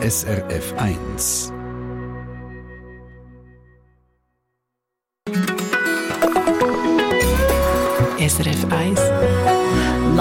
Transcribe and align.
SRF 0.00 0.74
1. 0.76 1.50
SRF 8.20 8.64
1 8.70 9.17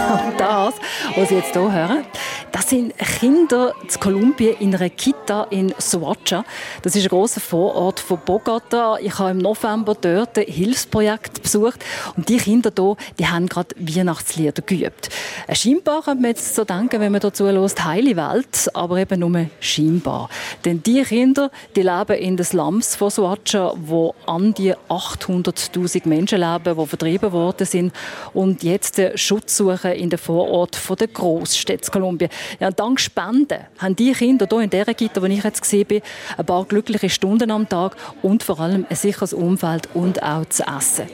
Und 0.10 0.40
das, 0.40 0.74
was 1.16 1.30
Sie 1.30 1.36
jetzt 1.36 1.54
hier 1.54 1.72
hören, 1.72 2.04
das 2.52 2.70
sind 2.70 2.98
Kinder 2.98 3.74
zu 3.88 4.00
Kolumbien 4.00 4.56
in 4.60 4.76
einer 4.76 4.90
Kita 4.90 5.44
in 5.50 5.74
Soacha. 5.78 6.44
Das 6.82 6.96
ist 6.96 7.04
ein 7.04 7.10
großer 7.10 7.42
Vorort 7.42 8.00
von 8.00 8.20
Bogota. 8.26 8.98
Ich 9.00 9.18
habe 9.20 9.32
im 9.32 9.38
November 9.38 9.96
dort 10.00 10.38
ein 10.38 10.46
Hilfsprojekt 10.46 11.42
besucht 11.42 11.84
und 12.16 12.30
die 12.30 12.38
Kinder 12.38 12.72
hier, 12.76 12.96
die 13.18 13.28
haben 13.28 13.48
gerade 13.48 13.76
Weihnachtslieder 13.78 14.62
geübt. 14.62 15.10
Scheinbar 15.52 16.04
könnte 16.04 16.22
man 16.22 16.32
jetzt 16.32 16.56
so 16.56 16.64
denken, 16.64 17.00
wenn 17.00 17.12
man 17.12 17.22
dazu 17.22 17.46
hört, 17.46 17.84
heile 17.84 18.16
Welt, 18.16 18.70
aber 18.74 18.98
eben 18.98 19.20
nur 19.20 19.48
scheinbar. 19.60 20.30
Denn 20.66 20.82
die 20.84 21.02
Kinder, 21.04 21.52
die 21.76 21.82
leben 21.82 22.18
in 22.18 22.38
den 22.38 22.46
Slums 22.46 22.96
von 22.96 23.10
Soacha, 23.10 23.74
wo 23.78 24.16
an 24.26 24.54
die 24.54 24.74
800.000 24.90 26.08
Menschen 26.08 26.40
leben, 26.40 26.78
die 26.78 26.88
vertrieben 26.88 27.32
worden 27.32 27.66
sind 27.66 27.94
und 28.34 28.64
jetzt 28.64 29.02
Schutz 29.16 29.58
suchen 29.58 29.92
in 29.92 30.10
den 30.10 30.20
Vorort 30.20 30.76
von 30.76 30.96
der 30.96 31.08
Großstädte 31.08 31.92
Kolumbien. 31.92 32.30
Ja, 32.60 32.72
dank 32.72 33.00
Spenden 33.00 33.60
haben 33.78 33.96
die 33.96 34.12
Kinder 34.12 34.48
hier 34.50 34.62
in 34.62 34.70
dieser 34.70 34.94
Kita, 34.94 35.22
wo 35.22 35.26
ich 35.26 35.44
jetzt 35.44 35.62
gesehen 35.62 35.86
bin, 35.86 36.02
ein 36.38 36.46
paar 36.46 36.66
glückliche 36.66 37.10
Stunden 37.10 37.52
am 37.52 37.68
Tag 37.68 37.96
und 38.22 38.44
vor 38.44 38.60
allem 38.60 38.86
ein 38.90 38.96
sicheres 38.96 39.34
Umfeld 39.34 39.90
und 39.94 40.22
auch 40.24 40.46
zu 40.46 40.64
essen. 40.64 41.06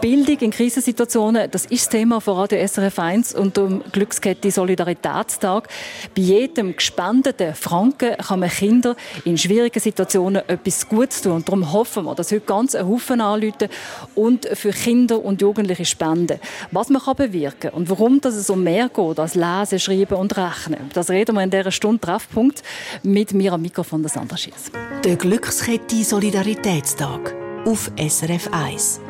Bildung 0.00 0.38
in 0.38 0.50
Krisensituationen, 0.50 1.50
das 1.50 1.66
ist 1.66 1.86
das 1.86 1.88
Thema 1.88 2.20
von 2.20 2.36
Radio 2.36 2.66
SRF 2.66 2.98
1 2.98 3.34
und 3.34 3.58
um 3.58 3.82
Glückskette 3.92 4.50
Solidaritätstag. 4.50 5.68
Bei 6.14 6.22
jedem 6.22 6.76
gespendeten 6.76 7.54
Franken 7.54 8.16
kann 8.16 8.40
man 8.40 8.50
Kinder 8.50 8.96
in 9.24 9.38
schwierigen 9.38 9.80
Situationen 9.80 10.42
etwas 10.48 10.88
Gutes 10.88 11.22
tun. 11.22 11.32
Und 11.32 11.48
darum 11.48 11.72
hoffen 11.72 12.04
wir, 12.04 12.14
dass 12.14 12.32
heute 12.32 12.40
ganz 12.46 12.74
ein 12.74 12.86
Haufen 12.86 13.20
anrufen 13.20 13.68
und 14.14 14.46
für 14.46 14.70
Kinder 14.70 15.22
und 15.22 15.40
Jugendliche 15.40 15.84
spenden. 15.84 16.38
Was 16.70 16.88
man 16.88 17.02
kann 17.02 17.16
bewirken 17.16 17.70
und 17.70 17.90
warum 17.90 18.20
dass 18.20 18.34
es 18.34 18.50
um 18.50 18.62
mehr 18.62 18.88
geht 18.88 19.18
als 19.18 19.34
Lesen, 19.34 19.78
Schreiben 19.78 20.14
und 20.14 20.36
Rechnen 20.36 20.71
rechnen. 20.72 20.90
Das 20.92 21.10
reden 21.10 21.34
wir 21.34 21.42
in 21.42 21.50
dieser 21.50 21.70
Stunde 21.70 22.00
Treffpunkt 22.00 22.62
mit 23.02 23.32
mir 23.32 23.52
am 23.52 23.62
Mikrofon 23.62 24.02
der 24.02 24.10
Sandra 24.10 24.36
Schiess. 24.36 24.70
Der 25.04 25.16
Glückskette 25.16 26.04
Solidaritätstag 26.04 27.34
auf 27.64 27.90
SRF 27.96 28.48
1. 28.52 29.00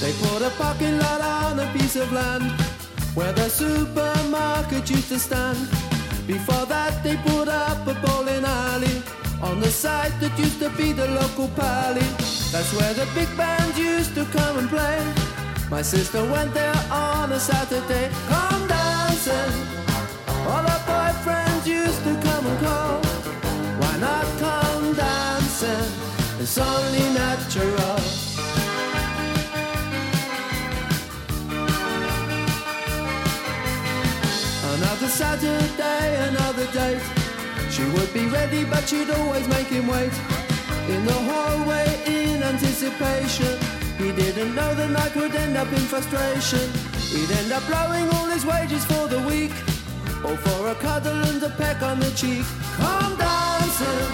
They 0.00 0.12
put 0.20 0.42
a 0.42 0.50
parking 0.58 0.98
lot 0.98 1.20
on 1.22 1.60
a 1.60 1.72
piece 1.72 1.96
of 1.96 2.12
land 2.12 2.63
where 3.14 3.32
the 3.32 3.48
supermarket 3.48 4.90
used 4.90 5.08
to 5.08 5.18
stand. 5.18 5.58
Before 6.26 6.66
that, 6.66 7.02
they 7.04 7.16
put 7.18 7.48
up 7.48 7.86
a 7.86 7.94
bowling 8.04 8.44
alley 8.44 9.02
on 9.40 9.60
the 9.60 9.70
site 9.70 10.18
that 10.20 10.36
used 10.38 10.58
to 10.60 10.70
be 10.70 10.92
the 10.92 11.06
local 11.08 11.48
pally. 11.48 12.08
That's 12.52 12.72
where 12.76 12.94
the 12.94 13.06
big 13.14 13.30
bands 13.36 13.78
used 13.78 14.14
to 14.16 14.24
come 14.26 14.58
and 14.58 14.68
play. 14.68 14.98
My 15.70 15.82
sister 15.82 16.22
went 16.30 16.52
there 16.54 16.74
on 16.90 17.32
a 17.32 17.38
Saturday, 17.38 18.10
come 18.28 18.66
dancing. 18.66 19.52
All 20.50 20.64
her 20.70 20.82
boyfriends 20.90 21.66
used 21.66 22.02
to 22.04 22.14
come 22.26 22.46
and 22.46 22.58
call. 22.66 23.00
Why 23.80 23.96
not 23.98 24.26
come 24.38 24.94
dancing? 24.94 25.86
It's 26.40 26.58
only 26.58 27.13
Saturday, 35.14 36.26
another 36.26 36.66
date. 36.72 37.00
She 37.70 37.84
would 37.94 38.12
be 38.12 38.26
ready, 38.26 38.64
but 38.64 38.88
she'd 38.88 39.08
always 39.10 39.46
make 39.46 39.68
him 39.68 39.86
wait. 39.86 40.12
In 40.88 41.04
the 41.06 41.18
hallway, 41.30 41.86
in 42.04 42.42
anticipation. 42.42 43.56
He 43.96 44.10
didn't 44.10 44.56
know 44.56 44.74
the 44.74 44.88
night 44.88 45.14
would 45.14 45.32
end 45.36 45.56
up 45.56 45.72
in 45.72 45.84
frustration. 45.92 46.66
He'd 47.14 47.30
end 47.30 47.52
up 47.52 47.64
blowing 47.68 48.08
all 48.14 48.26
his 48.26 48.44
wages 48.44 48.84
for 48.86 49.06
the 49.06 49.20
week. 49.22 49.54
Or 50.26 50.36
for 50.36 50.70
a 50.70 50.74
cuddle 50.74 51.22
and 51.30 51.40
a 51.44 51.50
peck 51.50 51.80
on 51.80 52.00
the 52.00 52.10
cheek. 52.10 52.44
Come 52.82 53.16
dancing. 53.16 54.10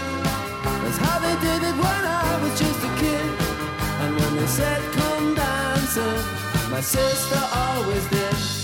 That's 0.85 0.99
how 0.99 1.19
they 1.19 1.37
did 1.41 1.63
it 1.65 1.77
when 1.81 2.03
I 2.05 2.39
was 2.43 2.53
just 2.61 2.81
a 2.85 2.93
kid. 3.01 3.31
And 4.03 4.21
when 4.21 4.37
they 4.37 4.47
said 4.47 4.83
come 4.93 5.35
dancing, 5.35 6.21
my 6.71 6.83
sister 6.83 7.41
always 7.55 8.07
did. 8.11 8.60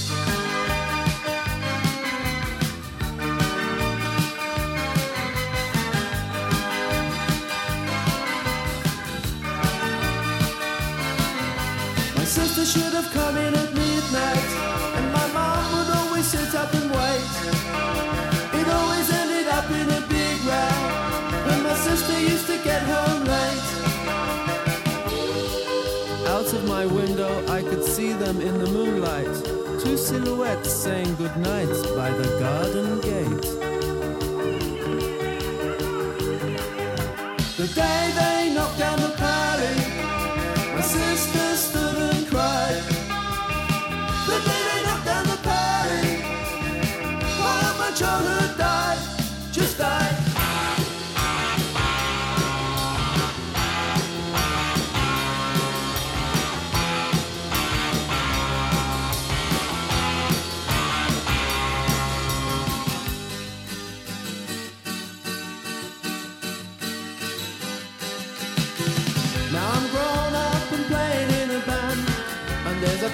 Sister 12.36 12.66
should 12.66 12.92
have 12.92 13.10
come 13.12 13.34
in 13.38 13.54
at 13.54 13.72
midnight, 13.72 14.48
and 14.98 15.10
my 15.10 15.26
mom 15.32 15.64
would 15.74 15.90
always 15.96 16.26
sit 16.26 16.54
up 16.54 16.70
and 16.74 16.90
wait. 16.90 17.32
It 18.60 18.68
always 18.78 19.08
ended 19.10 19.46
up 19.58 19.70
in 19.70 19.88
a 19.98 20.02
big 20.06 20.36
row 20.44 20.76
when 21.46 21.62
my 21.62 21.74
sister 21.88 22.20
used 22.20 22.46
to 22.48 22.58
get 22.62 22.82
home 22.82 23.24
late. 23.24 23.68
Out 26.34 26.52
of 26.52 26.62
my 26.68 26.84
window, 26.84 27.32
I 27.48 27.62
could 27.62 27.82
see 27.82 28.12
them 28.12 28.42
in 28.42 28.58
the 28.58 28.70
moonlight, 28.70 29.34
two 29.82 29.96
silhouettes 29.96 30.70
saying 30.70 31.14
goodnight 31.14 31.74
by 31.96 32.10
the 32.10 32.28
garden 32.38 33.00
gate. 33.00 33.75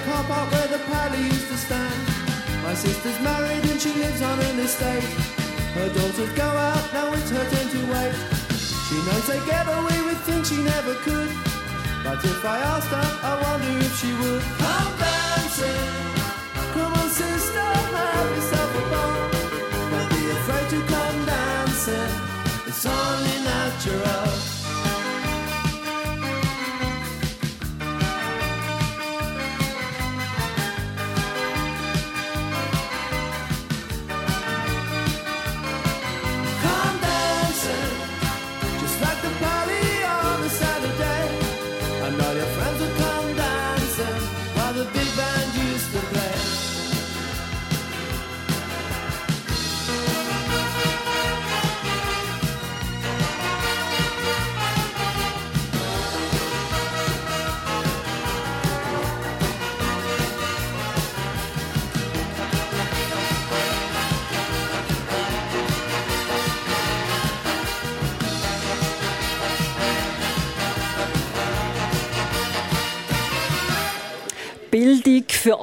Car 0.05 0.23
park 0.25 0.51
where 0.51 0.67
the 0.67 0.79
pally 0.89 1.21
used 1.23 1.47
to 1.47 1.57
stand. 1.57 1.99
My 2.63 2.73
sister's 2.73 3.19
married 3.21 3.63
and 3.71 3.79
she 3.79 3.93
lives 3.93 4.21
on 4.21 4.39
an 4.39 4.59
estate. 4.59 5.03
Her 5.75 5.89
daughters 5.89 6.33
go 6.33 6.43
out, 6.43 6.85
now 6.93 7.13
it's 7.13 7.29
her 7.31 7.45
turn 7.51 7.67
to 7.75 7.81
wait. 7.93 8.15
She 8.87 8.95
knows 9.05 9.25
they 9.27 9.41
get 9.45 9.65
away 9.67 9.99
with 10.07 10.19
things 10.27 10.49
she 10.49 10.57
never 10.61 10.95
could. 11.05 11.31
But 12.03 12.23
if 12.23 12.43
I 12.45 12.57
asked 12.59 12.91
her, 12.97 13.09
I 13.29 13.33
wonder 13.43 13.85
if 13.85 13.93
she 13.99 14.11
would. 14.21 14.41
Come 14.59 14.93
dancing. 14.99 16.12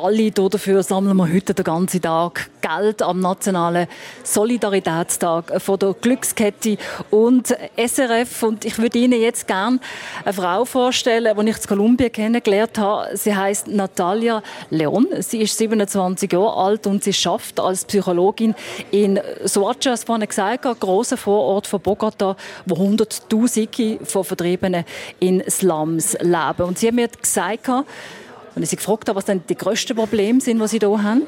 Alle. 0.02 0.30
Dafür 0.30 0.82
sammeln 0.82 1.16
wir 1.16 1.32
heute 1.32 1.54
den 1.54 1.64
ganzen 1.64 2.00
Tag 2.02 2.50
Geld 2.60 3.02
am 3.02 3.20
Nationalen 3.20 3.86
Solidaritätstag 4.22 5.60
von 5.60 5.78
der 5.78 5.94
Glückskette 6.00 6.76
und 7.10 7.54
SRF. 7.76 8.42
Und 8.42 8.64
ich 8.64 8.78
würde 8.78 8.98
Ihnen 8.98 9.20
jetzt 9.20 9.46
gerne 9.46 9.80
eine 10.24 10.32
Frau 10.32 10.64
vorstellen, 10.64 11.36
die 11.38 11.50
ich 11.50 11.56
in 11.56 11.66
Kolumbien 11.66 12.12
kennengelernt 12.12 12.78
habe. 12.78 13.16
Sie 13.16 13.34
heißt 13.34 13.68
Natalia 13.68 14.42
Leon. 14.70 15.06
Sie 15.20 15.40
ist 15.40 15.56
27 15.58 16.32
Jahre 16.32 16.56
alt 16.56 16.86
und 16.86 17.04
sie 17.04 17.12
schafft 17.12 17.60
als 17.60 17.84
Psychologin 17.84 18.54
in 18.90 19.20
Soacha, 19.44 19.90
das 19.90 20.04
vorhin 20.04 20.26
gesagt 20.26 20.64
habe, 20.64 20.78
großer 20.78 21.16
Vorort 21.16 21.66
von 21.66 21.80
Bogota, 21.80 22.36
wo 22.66 22.76
Hunderttausende 22.76 23.98
von 24.04 24.24
Vertriebenen 24.24 24.84
in 25.18 25.42
Slums 25.48 26.16
leben. 26.20 26.62
Und 26.62 26.78
sie 26.78 26.88
hat 26.88 26.94
mir 26.94 27.08
gesagt, 27.08 27.68
und 28.54 28.62
ich 28.62 28.70
sie 28.70 28.76
gefragt 28.76 29.08
was 29.12 29.24
denn 29.24 29.42
die 29.48 29.54
grössten 29.56 29.96
Probleme 29.96 30.40
sind, 30.40 30.60
die 30.60 30.68
sie 30.68 30.78
hier 30.78 31.02
haben. 31.02 31.22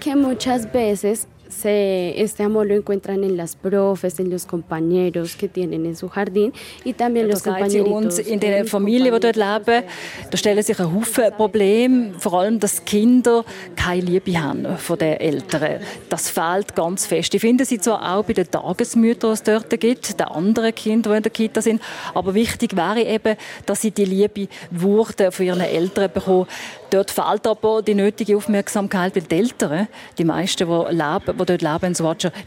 que 0.00 0.14
muchas 0.14 0.66
veces 0.72 1.26
se, 1.48 2.20
este 2.20 2.42
amor 2.42 2.66
lo 2.66 2.74
encuentran 2.74 3.24
en 3.24 3.36
las 3.36 3.56
profes, 3.56 4.18
en 4.20 4.30
los 4.30 4.46
compañeros 4.46 5.36
que 5.36 5.48
tienen 5.48 5.86
en 5.86 5.96
su 5.96 6.08
jardín 6.08 6.52
y 6.84 6.92
también 6.92 7.28
los 7.28 7.42
Das 7.42 7.46
uns, 7.46 7.56
compañeritos. 7.56 8.18
in 8.26 8.40
de 8.40 8.50
den 8.50 8.62
mis 8.62 8.70
Familien, 8.70 9.14
die 9.14 9.20
dort 9.20 9.36
leben, 9.36 9.84
da 10.30 10.36
stellen 10.36 10.62
sich 10.62 10.78
ein 10.78 10.94
Haufen 10.94 11.32
Probleme, 11.36 12.12
vor 12.18 12.40
allem, 12.40 12.58
dass 12.60 12.84
Kinder 12.84 13.44
keine 13.76 14.02
Liebe 14.02 14.40
haben 14.40 14.76
von 14.78 14.98
den 14.98 15.14
Eltern. 15.20 15.80
Das 16.08 16.30
fehlt 16.30 16.74
ganz 16.74 17.06
fest. 17.06 17.34
Ich 17.34 17.40
finde 17.40 17.64
sie 17.64 17.78
zwar 17.78 18.16
auch 18.16 18.24
bei 18.24 18.32
den 18.32 18.50
Tagesmüttern, 18.50 19.30
die 19.30 19.34
es 19.34 19.42
dort 19.42 19.80
gibt, 19.80 20.18
den 20.18 20.26
anderen 20.26 20.74
Kindern, 20.74 21.12
die 21.12 21.16
in 21.18 21.22
der 21.22 21.32
Kita 21.32 21.62
sind, 21.62 21.80
aber 22.14 22.34
wichtig 22.34 22.76
wäre 22.76 23.02
eben, 23.02 23.36
dass 23.66 23.80
sie 23.80 23.90
die 23.90 24.04
Liebe 24.04 24.48
Würde 24.70 25.30
von 25.32 25.46
ihren 25.46 25.60
Eltern 25.60 26.10
bekommen. 26.12 26.46
Dort 26.90 27.10
fehlt 27.10 27.46
aber 27.46 27.82
die 27.82 27.94
nötige 27.94 28.36
Aufmerksamkeit, 28.36 29.14
weil 29.14 29.22
die 29.22 29.36
Eltern, 29.36 29.88
die 30.16 30.24
meisten, 30.24 30.66
die, 30.66 30.94
leben, 30.94 31.38
die 31.38 31.44
dort 31.44 31.62
leben 31.62 31.94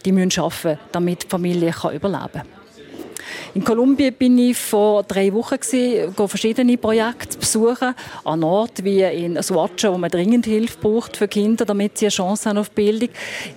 die 0.03 0.11
müssen 0.11 0.41
arbeiten, 0.41 0.79
damit 0.91 1.23
die 1.23 1.27
Familie 1.27 1.73
überleben 1.93 2.31
kann. 2.33 2.60
In 3.53 3.63
Kolumbien 3.63 4.13
bin 4.13 4.37
ich 4.37 4.57
vor 4.57 5.03
drei 5.03 5.33
Wochen 5.33 5.59
gewesen, 5.59 6.13
verschiedene 6.27 6.77
Projekte 6.77 7.37
besuchen 7.37 7.93
an 8.23 8.43
Orten 8.43 8.85
wie 8.85 9.01
in 9.01 9.41
Swatcha, 9.41 9.91
wo 9.91 9.97
man 9.97 10.09
dringend 10.09 10.45
Hilfe 10.45 10.77
braucht 10.79 11.17
für 11.17 11.27
Kinder, 11.27 11.65
damit 11.65 11.97
sie 11.97 12.05
eine 12.05 12.11
Chance 12.11 12.49
haben 12.49 12.57
auf 12.57 12.71
Bildung. 12.71 13.09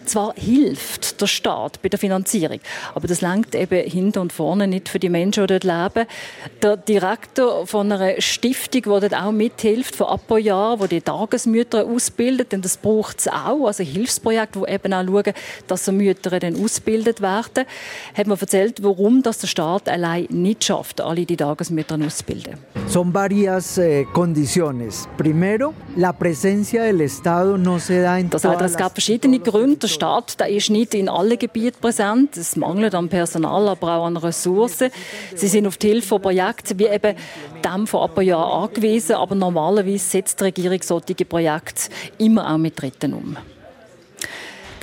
Zwar 0.05 0.35
hilft 0.35 1.21
der 1.21 1.26
Staat 1.26 1.81
bei 1.82 1.88
der 1.88 1.99
Finanzierung, 1.99 2.61
aber 2.94 3.06
das 3.06 3.21
langt 3.21 3.55
eben 3.55 3.88
hinten 3.88 4.19
und 4.21 4.32
vorne 4.32 4.67
nicht 4.67 4.88
für 4.88 4.99
die 4.99 5.09
Menschen, 5.09 5.47
die 5.47 5.59
dort 5.59 5.65
leben. 5.65 6.09
Der 6.62 6.76
Direktor 6.76 7.67
von 7.67 7.93
einer 7.93 8.21
Stiftung, 8.21 8.82
die 8.82 9.09
dort 9.09 9.15
auch 9.15 9.32
mithilft, 9.32 9.97
von 9.97 10.09
Apoyar, 10.09 10.81
wo 10.81 10.87
die 10.87 11.00
Tagesmütter 11.00 11.87
ausbildet, 11.87 12.53
denn 12.53 12.62
das 12.62 12.76
braucht 12.76 13.21
es 13.21 13.29
auch, 13.29 13.67
also 13.67 13.85
Hilfsprojekte, 13.85 14.61
die 14.61 14.73
eben 14.73 14.93
auch 14.93 15.05
schauen, 15.05 15.35
dass 15.67 15.85
so 15.85 15.93
Mütter 15.93 16.38
dann 16.38 16.62
ausgebildet 16.62 17.21
werden, 17.21 17.65
hat 18.15 18.26
mir 18.26 18.41
erzählt, 18.41 18.82
warum 18.82 19.23
das 19.23 19.38
der 19.38 19.47
Staat 19.47 19.63
allein 19.64 20.26
nicht 20.31 20.64
schafft, 20.64 21.00
alle 21.00 21.25
die 21.26 21.37
Tagesmütter 21.37 21.99
auszubilden. 22.05 22.58
Son 22.87 23.12
varias 23.12 23.78
eh, 23.78 24.06
condiciones. 24.12 25.08
Primero, 25.16 25.72
la 25.96 26.12
presencia 26.12 26.82
del 26.84 27.00
Estado 27.00 27.56
no 27.56 27.78
se 27.78 28.02
da 28.02 28.19
en 28.19 28.31
Das 28.31 28.44
heißt, 28.44 28.61
es 28.61 28.76
gab 28.76 28.93
verschiedene 28.93 29.38
Gründe. 29.40 29.76
Der 29.76 29.88
Staat 29.88 30.38
der 30.38 30.49
ist 30.49 30.70
nicht 30.70 30.94
in 30.94 31.08
allen 31.08 31.38
Gebieten 31.38 31.78
präsent. 31.81 32.37
Es 32.37 32.56
mangelt 32.56 32.94
an 32.94 33.08
Personal, 33.08 33.69
aber 33.69 33.96
auch 33.96 34.06
an 34.06 34.16
Ressourcen. 34.16 34.90
Sie 35.34 35.49
sind 35.49 35.66
auf 35.66 35.76
die 35.76 35.88
Hilfe 35.88 36.08
von 36.08 36.22
Projekten 36.22 36.78
wie 36.78 36.87
eben 36.87 37.16
dem 37.64 37.87
von 37.87 38.02
Apoyar 38.02 38.62
angewiesen. 38.62 39.16
Aber 39.16 39.34
normalerweise 39.34 39.99
setzt 39.99 40.40
die 40.40 40.44
Regierung 40.44 40.81
solche 40.82 41.25
Projekte 41.25 41.90
immer 42.19 42.52
auch 42.52 42.58
mit 42.58 42.81
Dritten 42.81 43.14
um. 43.14 43.37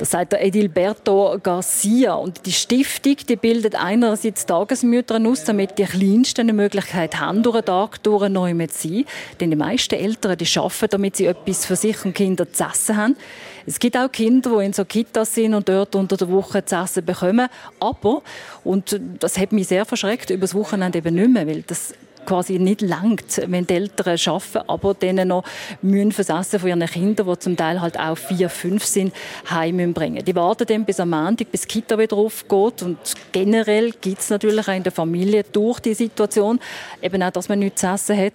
Das 0.02 0.10
sagt 0.10 0.32
der 0.32 0.44
Edilberto 0.44 1.38
Garcia. 1.40 2.14
Und 2.14 2.44
die 2.44 2.50
Stiftung 2.50 3.14
die 3.28 3.36
bildet 3.36 3.76
einerseits 3.76 4.44
Tagesmütter 4.46 5.20
aus, 5.24 5.44
damit 5.44 5.78
die 5.78 5.84
Kleinsten 5.84 6.40
eine 6.40 6.52
Möglichkeit 6.52 7.20
haben, 7.20 7.44
durch 7.44 7.58
den 7.58 7.66
Tag 7.66 8.02
durch 8.02 8.28
neu 8.28 8.52
mit 8.52 8.72
zu 8.72 8.88
sein. 8.88 9.04
Denn 9.38 9.50
die 9.50 9.56
meisten 9.56 9.94
Eltern 9.94 10.36
die 10.36 10.58
arbeiten, 10.58 10.88
damit 10.90 11.14
sie 11.14 11.26
etwas 11.26 11.66
für 11.66 11.76
sich 11.76 12.04
und 12.04 12.16
Kinder 12.16 12.52
zu 12.52 12.64
essen 12.64 12.96
haben. 12.96 13.16
Es 13.64 13.78
gibt 13.78 13.96
auch 13.96 14.10
Kinder, 14.10 14.58
die 14.58 14.64
in 14.64 14.72
so 14.72 14.84
Kitas 14.84 15.36
sind 15.36 15.54
und 15.54 15.68
dort 15.68 15.94
unter 15.94 16.16
der 16.16 16.28
Woche 16.28 16.64
zu 16.64 16.74
essen 16.74 17.04
bekommen. 17.04 17.48
Aber, 17.78 18.22
und 18.64 19.00
das 19.20 19.38
hat 19.38 19.52
mich 19.52 19.68
sehr 19.68 19.84
verschreckt, 19.84 20.30
über 20.30 20.40
das 20.40 20.54
Wochenende 20.56 20.98
eben 20.98 21.14
nicht 21.14 21.30
mehr, 21.30 21.46
weil 21.46 21.62
das 21.62 21.94
quasi 22.26 22.58
nicht 22.58 22.80
langt, 22.80 23.40
wenn 23.46 23.66
die 23.66 23.74
Eltern 23.74 24.18
arbeiten, 24.26 24.68
aber 24.68 24.94
denen 24.94 25.28
noch 25.28 25.44
müssen 25.80 26.12
fürs 26.12 26.28
von 26.28 26.68
ihren 26.68 26.86
Kindern, 26.86 27.26
die 27.26 27.38
zum 27.38 27.56
Teil 27.56 27.80
halt 27.80 27.98
auch 27.98 28.16
vier, 28.16 28.48
fünf 28.48 28.84
sind, 28.84 29.14
heim 29.50 29.92
bringen. 29.92 30.24
Die 30.24 30.34
warten 30.34 30.66
dann 30.66 30.84
bis 30.84 31.00
am 31.00 31.10
Montag, 31.10 31.50
bis 31.50 31.62
die 31.62 31.68
Kita 31.68 31.98
wieder 31.98 32.16
aufgeht 32.16 32.82
und 32.82 32.98
generell 33.32 33.92
gibt 33.92 34.20
es 34.20 34.30
natürlich 34.30 34.68
auch 34.68 34.74
in 34.74 34.82
der 34.82 34.92
Familie 34.92 35.44
durch 35.44 35.80
die 35.80 35.94
Situation 35.94 36.60
eben 37.00 37.22
auch, 37.22 37.30
dass 37.30 37.48
man 37.48 37.58
nichts 37.58 37.80
zu 37.80 37.86
essen 37.88 38.16
hat 38.16 38.32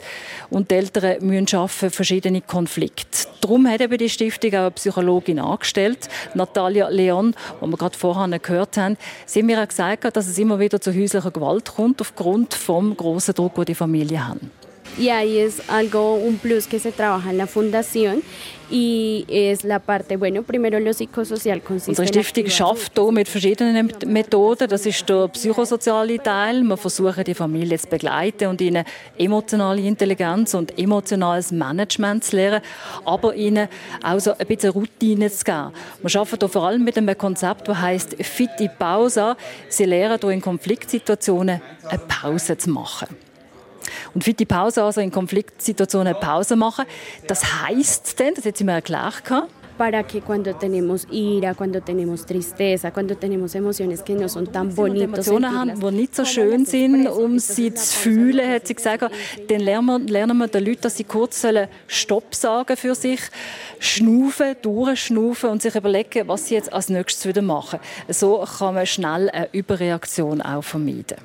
und 0.49 0.71
die 0.71 0.75
Eltern 0.75 1.25
müssen 1.25 1.55
arbeiten, 1.55 1.89
verschiedene 1.91 2.41
Konflikte. 2.41 3.27
Darum 3.41 3.67
hat 3.67 3.81
eben 3.81 3.97
die 3.97 4.09
Stiftung 4.09 4.53
auch 4.53 4.59
eine 4.59 4.71
Psychologin 4.71 5.39
angestellt, 5.39 6.09
Natalia 6.33 6.89
Leon, 6.89 7.35
die 7.61 7.67
wir 7.67 7.77
gerade 7.77 7.97
vorher 7.97 8.39
gehört 8.39 8.77
haben. 8.77 8.97
Sie 9.25 9.39
hat 9.39 9.45
mir 9.45 9.61
auch 9.61 9.67
gesagt, 9.67 10.15
dass 10.15 10.27
es 10.27 10.37
immer 10.37 10.59
wieder 10.59 10.81
zu 10.81 10.93
häuslicher 10.93 11.31
Gewalt 11.31 11.73
kommt, 11.75 12.01
aufgrund 12.01 12.53
vom 12.53 12.95
grossen 12.97 13.35
Druck, 13.35 13.55
den 13.55 13.65
die 13.65 13.75
Familien 13.77 14.27
haben. 14.27 14.51
Y 14.97 15.09
ahí 15.09 15.37
es 15.37 15.61
algo, 15.69 16.15
un 16.15 16.37
plus 16.37 16.65
que 16.65 16.79
se 16.79 16.91
trabaja 16.91 17.29
en 17.29 17.37
la 17.37 17.45
fundación 17.45 18.23
y 18.69 19.25
es 19.29 19.63
la 19.63 19.79
parte, 19.79 20.17
bueno, 20.17 20.43
primero 20.43 20.79
lo 20.79 20.91
psicosocial 20.91 21.61
consiste 21.61 21.91
Unsere 21.91 22.23
Stiftung 22.23 22.49
schafft 22.49 22.93
hier 22.95 23.11
mit 23.11 23.29
verschiedenen 23.29 23.91
Methoden. 24.07 24.67
Das 24.67 24.85
ist 24.85 25.07
der 25.07 25.27
psychosoziale 25.29 26.17
Teil. 26.17 26.63
Wir 26.63 26.75
versuchen, 26.75 27.23
die 27.23 27.33
Familie 27.33 27.77
zu 27.77 27.87
begleiten 27.87 28.47
und 28.47 28.59
ihnen 28.59 28.83
emotionale 29.17 29.81
Intelligenz 29.81 30.53
und 30.53 30.77
emotionales 30.77 31.51
Management 31.51 32.23
zu 32.23 32.35
lernen, 32.35 32.61
aber 33.05 33.35
ihnen 33.35 33.69
auch 34.03 34.19
so 34.19 34.31
ein 34.37 34.47
bisschen 34.47 34.71
Routine 34.71 35.31
zu 35.31 35.45
geben. 35.45 35.71
Wir 36.01 36.19
arbeiten 36.19 36.39
hier 36.39 36.49
vor 36.49 36.67
allem 36.67 36.83
mit 36.83 36.97
einem 36.97 37.17
Konzept, 37.17 37.67
das 37.67 37.79
heißt 37.79 38.15
Fitte 38.21 38.69
Pausa. 38.79 39.37
Sie 39.69 39.85
lernen 39.85 40.17
hier 40.19 40.31
in 40.31 40.41
Konfliktsituationen 40.41 41.61
eine 41.87 41.99
Pause 41.99 42.57
zu 42.57 42.71
machen. 42.71 43.26
Und 44.13 44.23
für 44.23 44.33
die 44.33 44.45
Pause, 44.45 44.83
also 44.83 45.01
in 45.01 45.11
Konfliktsituationen 45.11 46.07
eine 46.07 46.19
Pause 46.19 46.55
machen, 46.55 46.85
das 47.27 47.43
heißt 47.63 48.19
denn, 48.19 48.33
das 48.33 48.45
hat 48.45 48.57
sie 48.57 48.63
mir 48.63 48.73
erklärt, 48.73 49.23
para 49.77 50.03
que 50.03 50.21
cuando 50.21 50.55
tenemos 50.55 51.07
ira, 51.11 51.53
cuando 51.53 51.81
tenemos 51.81 52.25
tristeza, 52.25 52.91
cuando 52.91 53.15
tenemos 53.15 53.53
emociones 53.55 54.01
que 54.01 54.15
no 54.15 54.27
son 54.27 54.47
tan 54.47 54.73
bonitas, 54.73 55.27
Emotionen 55.27 55.55
haben, 55.55 55.79
die 55.79 55.91
nicht 55.91 56.15
so 56.15 56.25
schön 56.25 56.65
sind, 56.65 57.07
um 57.07 57.39
sie 57.39 57.73
zu 57.73 57.95
fühlen, 57.95 58.49
hat 58.49 58.67
sie 58.67 58.75
gesagt, 58.75 59.11
dann 59.47 59.59
lernen 59.59 59.85
wir, 59.85 59.99
lernen 59.99 60.37
wir 60.37 60.47
den 60.47 60.65
Leuten, 60.65 60.81
dass 60.81 60.97
sie 60.97 61.03
kurz 61.03 61.41
sollen 61.41 61.67
Stopp 61.87 62.33
sagen 62.33 62.75
für 62.75 62.95
sich, 62.95 63.21
schnaufen, 63.79 64.55
durchschnaufen 64.61 65.51
und 65.51 65.61
sich 65.61 65.75
überlegen, 65.75 66.27
was 66.27 66.47
sie 66.47 66.55
jetzt 66.55 66.73
als 66.73 66.89
nächstes 66.89 67.27
wieder 67.27 67.41
machen. 67.41 67.79
So 68.09 68.43
kann 68.57 68.73
man 68.73 68.85
schnell 68.85 69.29
eine 69.29 69.49
Überreaktion 69.51 70.41
auch 70.41 70.63
vermeiden. 70.63 71.17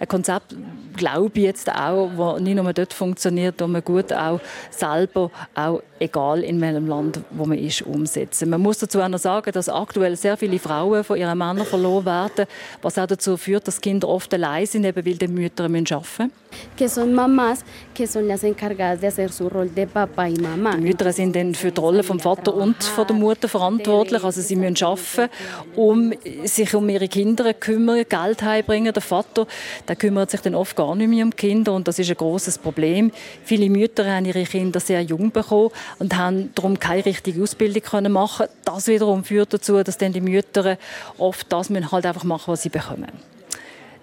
Ein 0.00 0.08
Konzept, 0.08 0.56
glaube 0.96 1.30
ich 1.34 1.44
jetzt 1.44 1.70
auch, 1.70 2.10
wo 2.16 2.38
nicht 2.38 2.56
nur 2.56 2.72
dort 2.72 2.92
funktioniert, 2.92 3.60
wo 3.60 3.66
man 3.66 3.84
gut 3.84 4.12
auch 4.12 4.40
selber, 4.70 5.30
auch 5.54 5.82
egal 6.00 6.42
in 6.42 6.60
welchem 6.60 6.86
Land, 6.86 7.20
wo 7.30 7.44
man 7.44 7.58
ist, 7.58 7.82
umsetzen. 7.82 8.50
Man 8.50 8.60
muss 8.60 8.78
dazu 8.78 9.00
auch 9.00 9.08
noch 9.08 9.18
sagen, 9.18 9.52
dass 9.52 9.68
aktuell 9.68 10.16
sehr 10.16 10.36
viele 10.36 10.58
Frauen 10.58 11.04
von 11.04 11.18
ihren 11.18 11.36
Männern 11.36 11.66
verloren 11.66 12.06
werden, 12.06 12.46
was 12.82 12.98
auch 12.98 13.06
dazu 13.06 13.36
führt, 13.36 13.68
dass 13.68 13.80
Kinder 13.80 14.08
oft 14.08 14.32
allein 14.32 14.66
sind, 14.66 14.84
eben 14.84 15.04
weil 15.04 15.14
die 15.14 15.28
Mütter 15.28 15.64
arbeiten 15.64 15.82
müssen. 15.82 16.32
Y 16.78 17.14
mamá. 17.14 17.54
Die 20.76 20.80
Mütter 20.80 21.12
sind 21.12 21.36
dann 21.36 21.54
für 21.54 21.70
die 21.70 21.80
Rolle 21.80 22.02
vom 22.02 22.18
Vater 22.18 22.54
und 22.54 22.82
von 22.82 23.06
der 23.06 23.16
Mutter 23.16 23.48
verantwortlich, 23.48 24.24
also 24.24 24.40
sie 24.40 24.56
müssen 24.56 24.84
arbeiten, 24.84 25.30
um 25.76 26.12
sich 26.44 26.74
um 26.74 26.88
ihre 26.88 27.08
Kinder 27.08 27.54
kümmern, 27.54 28.04
Geld 28.08 28.42
heimbringen. 28.42 28.92
Der 28.92 29.02
Vater, 29.02 29.46
der 29.86 29.96
kümmert 29.96 30.30
sich 30.30 30.40
dann 30.40 30.54
oft 30.54 30.74
gar 30.74 30.96
nicht 30.96 31.08
mehr 31.08 31.24
um 31.24 31.30
die 31.30 31.36
Kinder 31.36 31.74
und 31.74 31.86
das 31.86 31.98
ist 31.98 32.10
ein 32.10 32.16
großes 32.16 32.58
Problem. 32.58 33.12
Viele 33.44 33.70
Mütter 33.70 34.10
haben 34.10 34.24
ihre 34.24 34.44
Kinder 34.44 34.80
sehr 34.80 35.02
jung 35.02 35.30
bekommen 35.30 35.70
und 35.98 36.16
haben 36.16 36.54
darum 36.54 36.78
keine 36.78 37.04
richtige 37.04 37.42
Ausbildung 37.42 37.82
können 37.82 38.12
machen. 38.12 38.46
Das 38.64 38.86
wiederum 38.86 39.24
führt 39.24 39.52
dazu, 39.52 39.82
dass 39.82 39.98
dann 39.98 40.12
die 40.12 40.20
Mütter 40.20 40.78
oft 41.18 41.52
das 41.52 41.70
müssen 41.70 41.90
halt 41.90 42.06
einfach 42.06 42.24
machen, 42.24 42.52
was 42.52 42.62
sie 42.62 42.68
bekommen. 42.68 43.10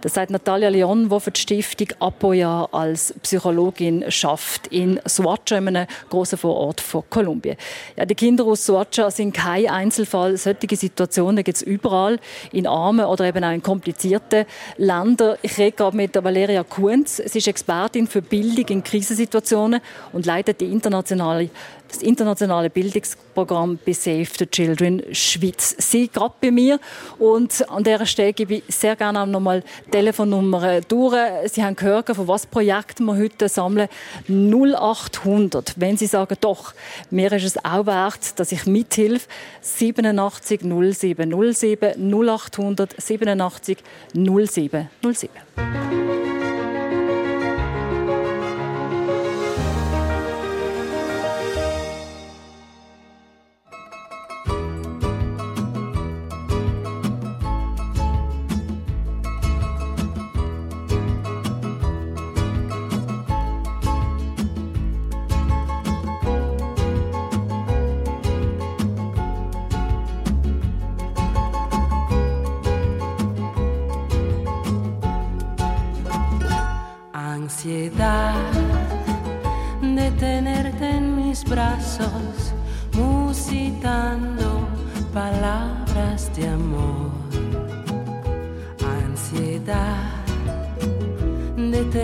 Das 0.01 0.13
sagt 0.13 0.29
Natalia 0.29 0.69
Leon, 0.69 1.09
die 1.09 1.19
für 1.19 1.31
die 1.31 1.41
Stiftung 1.41 1.87
Apoya 1.99 2.69
als 2.71 3.15
Psychologin 3.23 4.05
schafft 4.09 4.67
in 4.67 4.99
Soacha, 5.05 5.55
einem 5.55 5.87
großen 6.11 6.37
Vorort 6.37 6.81
von 6.81 7.03
Kolumbien. 7.09 7.57
Ja, 7.95 8.05
die 8.05 8.13
Kinder 8.13 8.45
aus 8.45 8.63
Soacha 8.63 9.09
sind 9.09 9.33
kein 9.33 9.67
Einzelfall. 9.67 10.37
Solche 10.37 10.75
Situationen 10.75 11.43
gibt 11.43 11.57
es 11.57 11.63
überall, 11.63 12.19
in 12.51 12.67
armen 12.67 13.07
oder 13.07 13.25
eben 13.25 13.43
auch 13.43 13.51
in 13.51 13.63
komplizierten 13.63 14.45
Ländern. 14.77 15.37
Ich 15.41 15.57
rede 15.57 15.71
gerade 15.75 15.97
mit 15.97 16.13
Valeria 16.23 16.63
Kunz. 16.63 17.17
Sie 17.17 17.39
ist 17.39 17.47
Expertin 17.47 18.05
für 18.05 18.21
Bildung 18.21 18.67
in 18.67 18.83
Krisensituationen 18.83 19.81
und 20.13 20.27
leitet 20.27 20.61
die 20.61 20.71
internationale 20.71 21.49
das 21.87 22.01
internationale 22.01 22.69
Bildungsprogramm 22.69 23.79
bei 23.85 23.93
Save 23.93 24.27
the 24.37 24.45
Children 24.45 25.03
Schweiz. 25.11 25.75
Sie 25.77 26.07
gerade 26.07 26.33
bei 26.41 26.51
mir 26.51 26.79
und 27.19 27.69
an 27.69 27.83
dieser 27.83 28.05
Stelle 28.05 28.33
gebe 28.33 28.55
ich 28.55 28.63
sehr 28.69 28.95
gerne 28.95 29.21
auch 29.21 29.25
nochmal 29.25 29.63
Telefonnummer 29.91 30.81
durch. 30.81 31.15
Sie 31.51 31.63
haben 31.63 31.75
gehört, 31.75 32.15
von 32.15 32.27
was 32.27 32.45
Projekten 32.45 33.05
wir 33.05 33.17
heute 33.17 33.49
sammeln. 33.49 33.89
0800. 34.27 35.73
Wenn 35.77 35.97
Sie 35.97 36.07
sagen, 36.07 36.37
doch, 36.41 36.73
mir 37.09 37.31
ist 37.31 37.45
es 37.45 37.65
auch 37.65 37.85
wert, 37.85 38.39
dass 38.39 38.51
ich 38.51 38.65
mithilfe. 38.65 39.27
87 39.61 40.61
07 40.61 41.53
07 41.53 42.13
0800 42.13 42.95
87 43.01 43.77
07 44.13 44.89
07. 45.01 45.29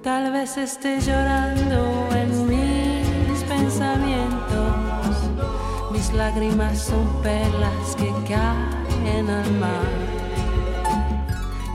Tal 0.00 0.30
vez 0.30 0.56
esté 0.56 1.00
llorando 1.00 2.08
en 2.14 2.46
mis 2.46 3.42
pensamientos, 3.48 5.16
mis 5.90 6.12
lágrimas 6.12 6.78
son 6.78 7.04
perlas 7.20 7.96
que 7.96 8.12
caen 8.28 9.28
al 9.28 9.52
mar. 9.54 9.88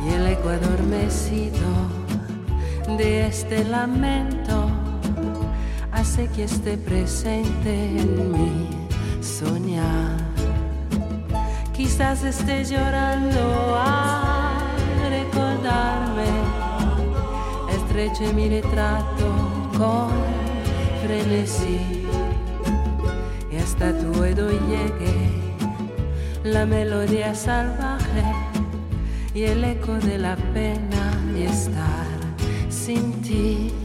Y 0.06 0.14
el 0.14 0.28
eco 0.28 0.50
adormecido 0.50 1.68
de 2.98 3.28
este 3.28 3.66
lamento 3.66 4.70
hace 5.92 6.30
que 6.30 6.46
esté 6.46 6.78
presente 6.78 8.00
en 8.00 8.32
mi 8.32 8.70
soñar. 9.22 10.16
Quizás 11.74 12.24
esté 12.24 12.64
llorando 12.64 13.76
a 13.78 14.35
Frecemi 17.96 18.50
ritratto 18.50 19.70
con 19.78 20.12
frenesi 21.02 22.06
e 23.50 23.58
a 23.58 23.66
statue 23.66 24.34
doieghe 24.34 25.32
la 26.44 26.66
melodía 26.66 27.34
salvaje 27.34 28.26
y 29.34 29.44
el 29.44 29.64
eco 29.64 29.94
de 29.94 30.18
la 30.18 30.36
pena 30.54 31.14
de 31.34 31.46
estar 31.46 32.06
sin 32.68 33.22
ti. 33.22 33.85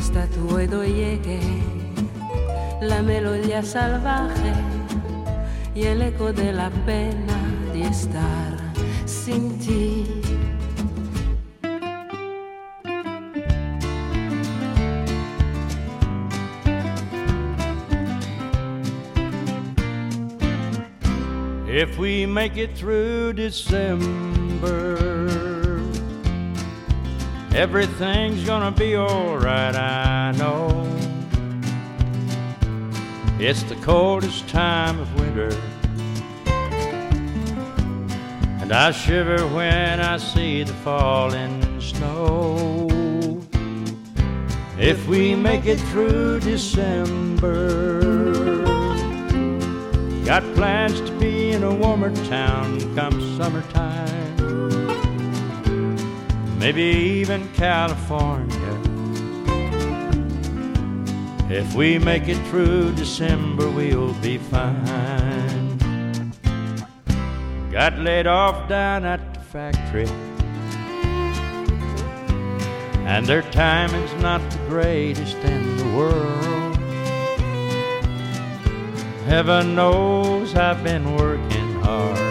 hasta 0.00 0.26
tu 0.28 0.58
llegue 0.82 1.40
la 2.80 3.02
melodía 3.02 3.62
salvaje 3.62 4.54
y 5.74 5.82
el 5.82 6.00
eco 6.00 6.32
de 6.32 6.54
la 6.54 6.70
pena 6.86 7.38
de 7.74 7.82
estar 7.82 8.56
sin 9.04 9.58
ti. 9.58 10.06
If 21.68 21.98
we 21.98 22.24
make 22.24 22.56
it 22.56 22.74
through 22.74 23.34
December, 23.34 24.96
everything's 27.54 28.44
gonna 28.44 28.70
be 28.70 28.96
alright, 28.96 29.74
I 29.74 30.32
know. 30.32 30.86
It's 33.38 33.62
the 33.64 33.76
coldest 33.76 34.48
time 34.48 34.98
of 34.98 35.14
winter, 35.18 35.50
and 38.60 38.72
I 38.72 38.90
shiver 38.90 39.46
when 39.48 40.00
I 40.00 40.16
see 40.18 40.62
the 40.62 40.74
falling 40.74 41.80
snow. 41.80 42.88
If 44.78 45.06
we 45.08 45.34
make 45.34 45.66
it 45.66 45.78
through 45.90 46.40
December, 46.40 48.00
Got 50.30 50.44
plans 50.54 51.00
to 51.00 51.10
be 51.18 51.50
in 51.50 51.64
a 51.64 51.74
warmer 51.74 52.14
town 52.26 52.78
come 52.94 53.20
summertime. 53.36 54.79
Maybe 56.60 56.82
even 56.82 57.48
California. 57.54 58.74
If 61.48 61.74
we 61.74 61.98
make 61.98 62.28
it 62.28 62.36
through 62.48 62.92
December, 62.96 63.70
we'll 63.70 64.12
be 64.20 64.36
fine. 64.36 65.78
Got 67.70 67.98
laid 67.98 68.26
off 68.26 68.68
down 68.68 69.06
at 69.06 69.32
the 69.32 69.40
factory. 69.40 70.06
And 73.06 73.24
their 73.24 73.42
timing's 73.52 74.12
not 74.22 74.42
the 74.50 74.58
greatest 74.68 75.38
in 75.38 75.78
the 75.78 75.96
world. 75.96 76.76
Heaven 79.24 79.74
knows 79.74 80.54
I've 80.54 80.84
been 80.84 81.16
working 81.16 81.80
hard. 81.80 82.29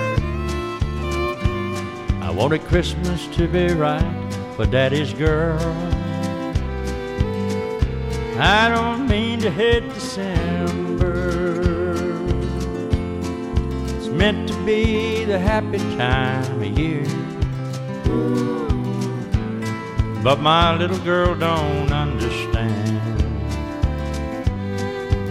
I 2.30 2.32
wanted 2.32 2.62
Christmas 2.66 3.26
to 3.38 3.48
be 3.48 3.74
right 3.74 4.34
for 4.56 4.68
Daddy's 4.68 5.14
girl. 5.14 5.60
I 8.38 8.70
don't 8.70 9.08
mean 9.08 9.40
to 9.40 9.50
hit 9.50 9.92
December. 9.96 11.32
It's 13.98 14.10
meant 14.10 14.48
to 14.48 14.54
be 14.64 15.24
the 15.26 15.40
happy 15.40 15.80
time 15.98 16.62
of 16.62 16.78
year. 16.78 17.04
But 20.24 20.40
my 20.40 20.78
little 20.78 21.00
girl 21.00 21.34
don't 21.34 21.92
understand. 21.92 23.24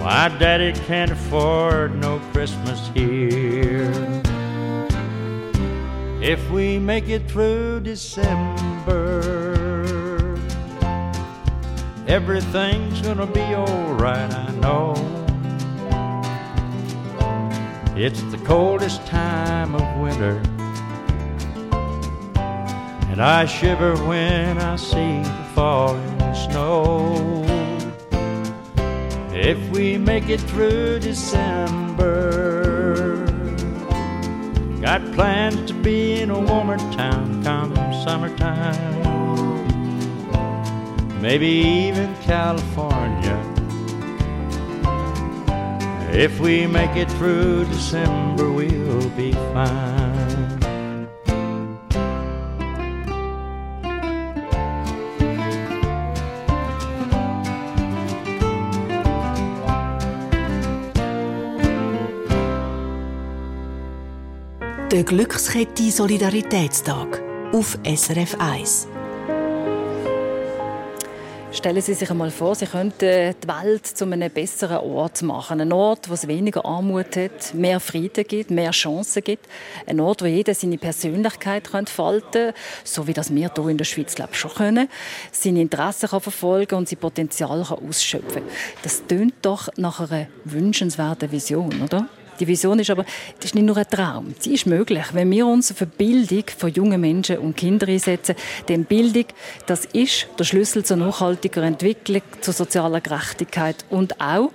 Why 0.00 0.36
daddy 0.36 0.72
can't 0.72 1.12
afford 1.12 1.94
no 1.94 2.18
Christmas 2.32 2.88
here. 2.88 4.20
If 6.20 6.50
we 6.50 6.80
make 6.80 7.08
it 7.08 7.30
through 7.30 7.80
December, 7.80 9.20
everything's 12.08 13.00
gonna 13.02 13.24
be 13.26 13.40
alright, 13.40 14.34
I 14.34 14.50
know. 14.60 14.94
It's 17.96 18.20
the 18.32 18.38
coldest 18.38 19.06
time 19.06 19.76
of 19.76 20.00
winter, 20.00 20.42
and 23.10 23.22
I 23.22 23.46
shiver 23.46 23.96
when 24.04 24.58
I 24.58 24.74
see 24.74 25.22
the 25.22 25.44
falling 25.54 26.34
snow. 26.34 27.44
If 29.32 29.58
we 29.70 29.96
make 29.98 30.28
it 30.28 30.40
through 30.40 30.98
December, 30.98 32.57
got 34.88 35.12
plans 35.12 35.70
to 35.70 35.74
be 35.74 36.18
in 36.22 36.30
a 36.30 36.40
warmer 36.40 36.78
town 36.96 37.42
come 37.44 37.74
summertime. 38.04 39.04
Maybe 41.20 41.46
even 41.46 42.16
California. 42.22 43.38
If 46.10 46.40
we 46.40 46.66
make 46.66 46.96
it 46.96 47.10
through 47.18 47.66
December, 47.66 48.50
we'll 48.50 49.10
be 49.10 49.32
fine. 49.52 49.97
Glückskette 65.08 65.90
Solidaritätstag 65.90 67.22
auf 67.54 67.78
SRF 67.82 68.36
1. 68.38 68.88
Stellen 71.50 71.80
Sie 71.80 71.94
sich 71.94 72.10
einmal 72.10 72.30
vor, 72.30 72.54
Sie 72.54 72.66
könnten 72.66 73.34
die 73.42 73.48
Welt 73.48 73.86
zu 73.86 74.04
einem 74.04 74.30
besseren 74.30 74.76
Ort 74.76 75.22
machen. 75.22 75.62
Ein 75.62 75.72
Ort, 75.72 76.10
wo 76.10 76.12
es 76.12 76.28
weniger 76.28 76.66
Armut 76.66 77.16
hat, 77.16 77.54
mehr 77.54 77.80
Frieden 77.80 78.22
gibt, 78.24 78.50
mehr 78.50 78.72
Chancen 78.72 79.24
gibt. 79.24 79.46
Ein 79.86 79.98
Ort, 80.00 80.20
wo 80.20 80.26
jeder 80.26 80.52
seine 80.52 80.76
Persönlichkeit 80.76 81.72
entfalten 81.72 82.52
kann, 82.52 82.54
so 82.84 83.06
wie 83.06 83.14
das 83.14 83.34
wir 83.34 83.50
hier 83.56 83.68
in 83.68 83.78
der 83.78 83.86
Schweiz 83.86 84.14
glaube 84.14 84.32
ich, 84.34 84.38
schon 84.38 84.52
können. 84.52 84.90
Seine 85.32 85.62
Interessen 85.62 86.10
kann 86.10 86.20
verfolgen 86.20 86.74
und 86.74 86.86
sein 86.86 86.98
Potenzial 86.98 87.64
kann 87.64 87.78
ausschöpfen 87.78 88.42
Das 88.82 89.06
tönt 89.06 89.36
doch 89.40 89.70
nach 89.78 90.00
einer 90.00 90.26
wünschenswerten 90.44 91.32
Vision, 91.32 91.80
oder? 91.82 92.10
Die 92.40 92.46
Vision 92.46 92.78
ist 92.78 92.90
aber, 92.90 93.04
das 93.36 93.46
ist 93.46 93.54
nicht 93.54 93.64
nur 93.64 93.76
ein 93.76 93.88
Traum. 93.88 94.34
Sie 94.38 94.54
ist 94.54 94.66
möglich, 94.66 95.04
wenn 95.12 95.30
wir 95.30 95.46
uns 95.46 95.72
für 95.72 95.86
Bildung 95.86 96.44
von 96.56 96.70
jungen 96.70 97.00
Menschen 97.00 97.38
und 97.38 97.56
Kindern 97.56 97.90
einsetzen. 97.90 98.36
Denn 98.68 98.84
Bildung, 98.84 99.26
das 99.66 99.84
ist 99.86 100.28
der 100.38 100.44
Schlüssel 100.44 100.84
zur 100.84 100.98
nachhaltiger 100.98 101.62
Entwicklung, 101.62 102.22
zur 102.40 102.54
sozialer 102.54 103.00
Gerechtigkeit 103.00 103.84
und 103.90 104.20
auch 104.20 104.50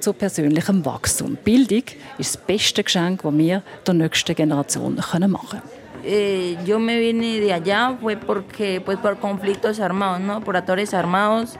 zu 0.00 0.12
persönlichem 0.12 0.84
Wachstum. 0.84 1.36
Bildung 1.42 1.84
ist 2.18 2.34
das 2.34 2.42
beste 2.42 2.84
Geschenk, 2.84 3.22
das 3.22 3.32
wir 3.38 3.62
der 3.86 3.94
nächsten 3.94 4.34
Generation 4.34 4.94
machen 4.96 5.20
können. 5.20 5.62
Eh, 6.06 6.58
yo 6.66 6.78
me 6.78 6.98
vine 6.98 7.40
de 7.40 7.50
allá 7.50 7.96
fue 7.98 8.16
porque 8.18 8.82
pues 8.84 8.98
por 8.98 9.16
conflictos 9.16 9.80
armados, 9.80 10.20
¿no? 10.20 10.42
Por 10.42 10.54
actores 10.54 10.92
armados 10.92 11.56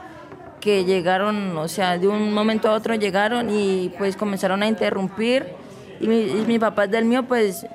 que 0.61 0.85
llegaron, 0.85 1.57
o 1.57 1.67
sea, 1.67 1.97
de 1.97 2.07
un 2.07 2.31
momento 2.31 2.69
a 2.69 2.73
otro 2.73 2.93
llegaron 2.93 3.49
y 3.49 3.91
pues 3.97 4.15
comenzaron 4.15 4.61
a 4.61 4.67
interrumpir 4.67 5.47
y, 5.99 6.07
mi, 6.07 6.21
y 6.21 6.43
mis 6.47 6.59
papás 6.59 6.89
del 6.89 7.05
mío 7.05 7.23
pues 7.23 7.65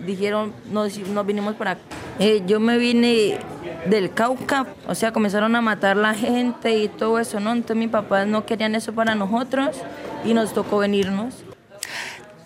dijeron, 0.00 0.52
nos, 0.70 0.98
nos 0.98 1.26
vinimos 1.26 1.54
por 1.54 1.68
acá. 1.68 1.80
Eh, 2.18 2.42
yo 2.46 2.60
me 2.60 2.78
vine 2.78 3.38
del 3.86 4.12
Cauca, 4.12 4.66
o 4.86 4.94
sea, 4.94 5.12
comenzaron 5.12 5.54
a 5.54 5.60
matar 5.60 5.96
la 5.96 6.14
gente 6.14 6.76
y 6.76 6.88
todo 6.88 7.18
eso, 7.18 7.40
¿no? 7.40 7.52
Entonces 7.52 7.76
mis 7.76 7.90
papás 7.90 8.26
no 8.26 8.46
querían 8.46 8.74
eso 8.74 8.92
para 8.92 9.14
nosotros 9.14 9.76
y 10.24 10.34
nos 10.34 10.52
tocó 10.52 10.78
venirnos. 10.78 11.45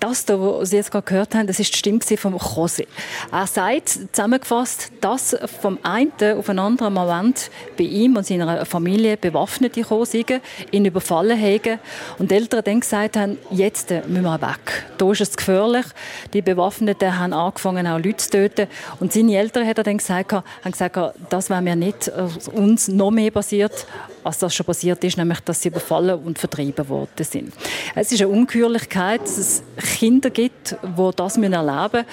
Das, 0.01 0.25
hier, 0.25 0.41
was 0.41 0.71
Sie 0.71 0.77
jetzt 0.77 0.91
gerade 0.91 1.05
gehört 1.05 1.35
haben, 1.35 1.47
das 1.47 1.61
ist 1.61 1.75
die 1.75 1.79
Stimme 1.79 2.01
von 2.01 2.35
José. 2.35 2.87
Er 3.31 3.47
sagt 3.47 3.91
zusammengefasst, 4.13 4.91
dass 5.03 5.37
vom 5.61 5.79
einen 5.83 6.11
auf 6.39 6.49
einen 6.49 6.59
anderen 6.59 6.95
Moment 6.95 7.51
bei 7.77 7.85
ihm 7.85 8.17
und 8.17 8.27
seiner 8.27 8.65
Familie 8.65 9.19
bewaffnete 9.19 9.85
sind, 10.07 10.41
ihn 10.71 10.87
überfallen 10.87 11.39
haben 11.39 11.79
und 12.19 12.31
die 12.31 12.35
Eltern 12.35 12.63
dann 12.65 12.81
gesagt 12.81 13.19
haben, 13.19 13.37
jetzt 13.51 13.91
müssen 13.91 14.23
wir 14.23 14.41
weg. 14.41 14.87
Da 14.97 15.11
ist 15.13 15.21
es 15.21 15.37
gefährlich. 15.37 15.85
Die 16.33 16.41
Bewaffneten 16.41 17.19
haben 17.19 17.35
angefangen, 17.35 17.87
auch 17.87 17.99
Leute 17.99 18.17
zu 18.17 18.31
töten. 18.31 18.69
Und 19.01 19.13
seine 19.13 19.37
Eltern 19.37 19.67
hat 19.67 19.79
er 19.79 19.85
dann 19.85 19.99
gesagt, 19.99 20.33
haben 20.33 20.45
gesagt, 20.65 20.99
das 21.29 21.51
wäre 21.51 21.61
mir 21.61 21.77
nicht 21.77 22.09
äh, 22.09 22.27
uns 22.53 22.89
noch 22.89 23.11
mehr 23.11 23.31
passiert, 23.31 23.87
als 24.25 24.39
das 24.39 24.55
schon 24.55 24.67
passiert 24.67 25.03
ist, 25.05 25.17
nämlich 25.17 25.41
dass 25.41 25.61
sie 25.61 25.69
überfallen 25.69 26.19
und 26.21 26.39
vertrieben 26.39 26.89
worden 26.89 27.25
sind. 27.25 27.53
Es 27.95 28.13
ist 28.13 28.21
eine 28.21 28.29
Ungeheuerlichkeit. 28.29 29.21
Das 29.23 29.63
Kinder 29.91 30.31
gibt, 30.31 30.77
die 30.83 31.11
das 31.17 31.37
erleben 31.37 31.61
müssen 31.61 32.07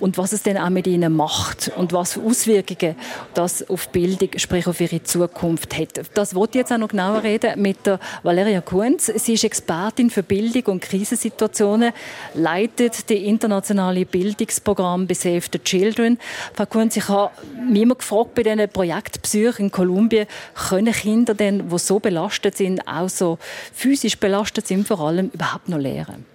und 0.00 0.18
was 0.18 0.32
es 0.32 0.42
dann 0.42 0.56
auch 0.56 0.70
mit 0.70 0.86
ihnen 0.86 1.14
macht 1.14 1.72
und 1.76 1.92
was 1.92 2.12
für 2.12 2.20
Auswirkungen 2.20 2.94
das 3.34 3.68
auf 3.68 3.88
Bildung, 3.88 4.28
sprich 4.36 4.66
auf 4.66 4.80
ihre 4.80 5.02
Zukunft 5.02 5.76
hat. 5.78 6.00
Das 6.14 6.34
wollte 6.34 6.58
ich 6.58 6.62
jetzt 6.62 6.72
auch 6.72 6.78
noch 6.78 6.88
genauer 6.88 7.22
reden 7.22 7.60
mit 7.60 7.86
der 7.86 7.98
Valeria 8.22 8.60
Kunz. 8.60 9.06
Sie 9.06 9.34
ist 9.34 9.44
Expertin 9.44 10.10
für 10.10 10.22
Bildung 10.22 10.74
und 10.74 10.82
Krisensituationen, 10.82 11.92
leitet 12.34 13.08
die 13.08 13.26
internationale 13.26 14.04
Bildungsprogramm 14.04 15.06
bei 15.06 15.14
Save 15.14 15.42
the 15.52 15.58
Children. 15.58 16.18
Frau 16.54 16.66
Kunz, 16.66 16.96
ich 16.96 17.08
habe 17.08 17.32
mich 17.68 17.82
immer 17.82 17.94
gefragt 17.94 18.34
bei 18.34 18.42
diesen 18.42 18.68
Projektbesuchen 18.68 19.66
in 19.66 19.70
Kolumbien, 19.72 20.26
können 20.68 20.92
Kinder 20.92 21.34
denn, 21.34 21.68
die 21.68 21.78
so 21.78 21.98
belastet 21.98 22.56
sind, 22.56 22.86
auch 22.86 23.08
so 23.08 23.38
physisch 23.72 24.18
belastet 24.18 24.66
sind, 24.66 24.86
vor 24.86 25.00
allem 25.00 25.30
überhaupt 25.32 25.68
noch 25.68 25.78
lernen? 25.78 26.31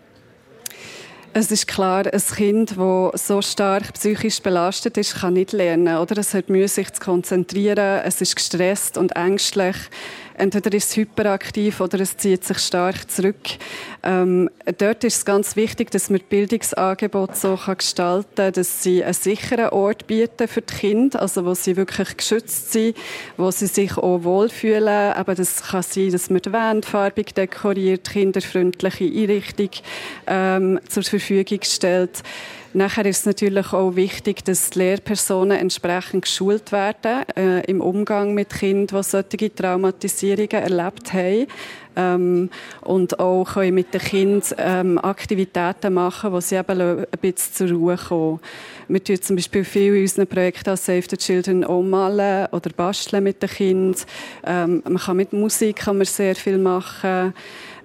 Es 1.40 1.52
ist 1.52 1.68
klar, 1.68 2.12
ein 2.12 2.20
Kind, 2.36 2.76
das 2.80 3.28
so 3.28 3.44
stark 3.44 3.94
psychisch 3.94 4.42
belastet 4.42 4.98
ist, 4.98 5.20
kann 5.20 5.36
nicht 5.36 5.52
lernen. 5.52 5.98
Oder? 5.98 6.18
Es 6.18 6.34
hat 6.34 6.50
Mühe, 6.50 6.68
sich 6.68 6.92
zu 6.92 7.00
konzentrieren, 7.00 8.02
es 8.04 8.22
ist 8.22 8.36
gestresst 8.36 8.98
und 8.98 9.16
ängstlich. 9.16 9.76
Entweder 10.38 10.72
ist 10.74 10.92
es 10.92 10.98
hyperaktiv 10.98 11.82
oder 11.82 12.00
es 12.00 12.16
zieht 12.16 12.44
sich 12.44 12.60
stark 12.60 13.10
zurück. 13.10 13.36
Ähm, 14.04 14.52
dort 14.78 15.04
ist 15.04 15.18
es 15.18 15.26
ganz 15.26 15.56
wichtig, 15.56 15.90
dass 15.90 16.12
man 16.12 16.22
Bildungsangebote 16.30 17.36
so 17.36 17.56
kann 17.56 17.78
gestalten 17.78 18.36
kann, 18.36 18.54
dass 18.54 18.84
sie 18.84 19.04
einen 19.04 19.14
sicheren 19.14 19.70
Ort 19.70 20.06
bieten 20.06 20.48
für 20.48 20.62
die 20.62 20.74
Kinder, 20.74 21.22
also 21.24 21.44
wo 21.44 21.56
sie 21.56 21.76
wirklich 21.76 22.16
geschützt 22.18 22.72
sind, 22.72 22.96
wo 23.36 23.50
sie 23.50 23.66
sich 23.66 23.98
auch 23.98 24.24
wohlfühlen. 24.24 25.14
Aber 25.14 25.34
das 25.34 25.64
kann 25.64 25.82
sein, 25.82 26.12
dass 26.12 26.30
man 26.30 26.42
die 26.42 26.54
Wände 26.54 26.88
farbig 26.88 27.34
dekoriert, 27.34 28.08
kinderfreundliche 28.10 29.06
Einrichtung 29.06 29.72
ähm, 30.28 30.80
zur 30.88 31.02
Verfügung 31.02 31.60
stellt. 31.64 32.22
Nachher 32.78 33.08
ist 33.08 33.22
es 33.22 33.26
natürlich 33.26 33.74
auch 33.74 33.96
wichtig, 33.96 34.46
dass 34.46 34.70
die 34.70 34.78
Lehrpersonen 34.78 35.58
entsprechend 35.58 36.26
geschult 36.26 36.72
werden 36.72 37.24
äh, 37.36 37.62
im 37.62 37.82
Umgang 37.82 38.36
mit 38.36 38.52
Kindern, 38.52 39.02
die 39.02 39.10
solche 39.10 39.56
Traumatisierungen 39.56 40.52
erlebt 40.52 41.12
haben. 41.12 41.48
Ähm, 41.96 42.52
und 42.82 43.20
auch 43.20 43.46
können 43.46 43.74
mit 43.74 43.96
den 43.96 44.02
Kindern 44.02 44.44
ähm, 44.60 45.00
Aktivitäten 45.00 45.96
machen, 45.96 46.32
wo 46.32 46.40
sie 46.40 46.58
eben 46.58 46.80
ein 46.80 47.06
bisschen 47.20 47.54
zur 47.56 47.76
Ruhe 47.76 47.98
kommen. 47.98 48.40
Wir 48.88 49.04
tun 49.04 49.20
zum 49.24 49.38
Beispiel 49.38 49.64
viel 49.64 49.96
in 49.96 50.04
unseren 50.04 50.28
Projekten 50.28 50.70
als 50.70 50.86
Save 50.86 51.06
the 51.10 51.18
Children 51.18 51.64
auch 51.64 51.82
malen 51.82 52.46
oder 52.52 52.70
basteln 52.70 53.24
mit 53.24 53.42
den 53.42 53.50
Kindern. 53.50 54.02
Ähm, 54.46 54.84
man 54.84 54.98
kann 55.00 55.18
mit 55.18 55.34
Musik 55.34 55.78
kann 55.78 55.98
man 55.98 56.06
sehr 56.06 56.36
viel 56.36 56.60
machen. 56.60 57.34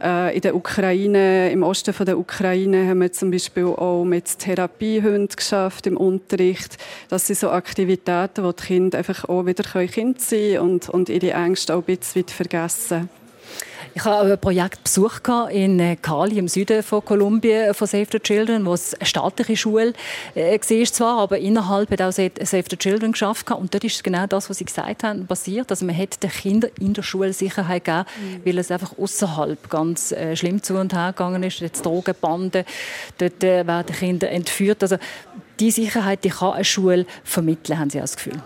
Äh, 0.02 0.34
in 0.34 0.40
der 0.40 0.56
Ukraine, 0.56 1.52
im 1.52 1.62
Osten 1.62 1.94
von 1.94 2.06
der 2.06 2.18
Ukraine 2.18 2.88
haben 2.88 3.00
wir 3.00 3.12
zum 3.12 3.30
Beispiel 3.30 3.66
auch 3.66 4.04
mit 4.04 4.38
Therapiehunden 4.38 5.28
geschafft 5.28 5.86
im 5.86 5.96
Unterricht. 5.96 6.76
Das 7.08 7.28
sind 7.28 7.38
so 7.38 7.50
Aktivitäten, 7.50 8.42
wo 8.42 8.50
die 8.50 8.64
Kinder 8.64 8.98
einfach 8.98 9.28
auch 9.28 9.46
wieder 9.46 9.62
Kind 9.86 10.20
sein 10.20 10.54
können 10.54 10.58
und, 10.58 10.88
und 10.88 11.08
ihre 11.08 11.32
Ängste 11.32 11.74
auch 11.74 11.86
ein 11.86 11.96
bisschen 11.96 12.26
vergessen. 12.26 13.08
Ich 13.94 14.04
habe 14.04 14.32
ein 14.32 14.38
Projekt 14.38 14.84
besucht 14.84 15.28
in 15.50 15.78
äh, 15.78 15.96
Cali 15.96 16.38
im 16.38 16.48
Süden 16.48 16.82
von 16.82 17.04
Kolumbien 17.04 17.74
von 17.74 17.86
Save 17.86 18.06
the 18.10 18.20
Children, 18.20 18.64
wo 18.64 18.72
es 18.72 18.94
eine 18.94 19.04
staatliche 19.04 19.54
Schule 19.54 19.92
äh, 20.34 20.58
war 20.58 20.84
zwar, 20.86 21.18
aber 21.18 21.38
innerhalb 21.38 21.90
hat 21.90 22.00
auch 22.00 22.10
Save 22.10 22.64
the 22.70 22.76
Children 22.78 23.12
geschafft 23.12 23.50
und 23.50 23.74
dort 23.74 23.84
ist 23.84 24.02
genau 24.02 24.26
das, 24.26 24.48
was 24.48 24.58
Sie 24.58 24.64
gesagt 24.64 25.04
haben, 25.04 25.26
passiert. 25.26 25.70
Also 25.70 25.84
man 25.84 25.96
hat 25.96 26.22
den 26.22 26.30
Kindern 26.30 26.70
in 26.80 26.94
der 26.94 27.02
Schule 27.02 27.34
Sicherheit 27.34 27.84
gegeben, 27.84 28.06
mhm. 28.18 28.46
weil 28.46 28.58
es 28.58 28.70
einfach 28.70 28.96
außerhalb 28.98 29.68
ganz 29.68 30.12
äh, 30.12 30.36
schlimm 30.36 30.62
zu 30.62 30.78
und 30.78 30.94
her 30.94 31.12
gegangen 31.12 31.42
ist. 31.42 31.60
Jetzt 31.60 31.84
Drogenbanden, 31.84 32.64
dort 33.18 33.44
äh, 33.44 33.66
werden 33.66 33.94
Kinder 33.94 34.30
entführt. 34.30 34.82
Also 34.82 34.96
die 35.60 35.70
Sicherheit, 35.70 36.24
die 36.24 36.30
kann 36.30 36.54
eine 36.54 36.64
Schule 36.64 37.04
vermitteln, 37.24 37.78
haben 37.78 37.90
Sie 37.90 37.98
das 37.98 38.16
Gefühl? 38.16 38.40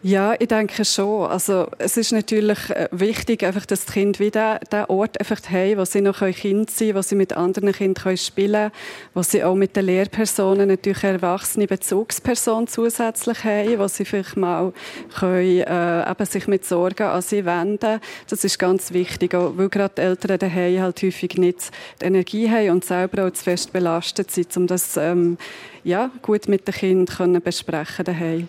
Ja, 0.00 0.36
ich 0.38 0.46
denke 0.46 0.84
schon. 0.84 1.28
Also, 1.28 1.66
es 1.78 1.96
ist 1.96 2.12
natürlich 2.12 2.70
äh, 2.70 2.88
wichtig, 2.92 3.42
einfach, 3.42 3.66
dass 3.66 3.84
die 3.84 3.94
Kinder 3.94 4.20
wieder 4.20 4.60
den 4.70 4.84
Ort 4.84 5.18
einfach 5.18 5.40
haben, 5.50 5.76
wo 5.76 5.84
sie 5.84 6.00
noch 6.00 6.20
Kind 6.20 6.70
sein 6.70 6.88
können, 6.88 6.94
wo 6.94 7.02
sie 7.02 7.16
mit 7.16 7.32
anderen 7.32 7.72
Kindern 7.72 8.16
spielen 8.16 8.70
können, 8.70 8.72
wo 9.14 9.22
sie 9.22 9.42
auch 9.42 9.56
mit 9.56 9.74
den 9.74 9.86
Lehrpersonen 9.86 10.68
natürlich 10.68 11.02
erwachsene 11.02 11.66
Bezugsperson 11.66 12.68
zusätzlich 12.68 13.42
haben, 13.42 13.80
wo 13.80 13.88
sie 13.88 14.04
vielleicht 14.04 14.36
mal 14.36 14.72
können, 15.18 15.62
äh, 15.62 16.08
eben 16.08 16.26
sich 16.26 16.46
mit 16.46 16.64
Sorgen 16.64 17.08
an 17.08 17.20
sie 17.20 17.44
wenden 17.44 18.00
Das 18.30 18.44
ist 18.44 18.56
ganz 18.56 18.92
wichtig, 18.92 19.34
auch 19.34 19.54
weil 19.56 19.68
gerade 19.68 19.94
die 19.96 20.02
Eltern 20.02 20.38
daheim 20.38 20.80
halt 20.80 21.02
häufig 21.02 21.36
nicht 21.38 21.72
die 22.00 22.04
Energie 22.04 22.48
haben 22.48 22.70
und 22.70 22.84
selber 22.84 23.26
auch 23.26 23.32
zu 23.32 23.42
fest 23.42 23.72
belastet 23.72 24.30
sind, 24.30 24.56
um 24.56 24.68
das 24.68 24.96
ähm, 24.96 25.38
ja, 25.82 26.12
gut 26.22 26.46
mit 26.46 26.68
den 26.68 26.74
Kindern 26.74 27.42
besprechen 27.42 28.04
daheim. 28.04 28.48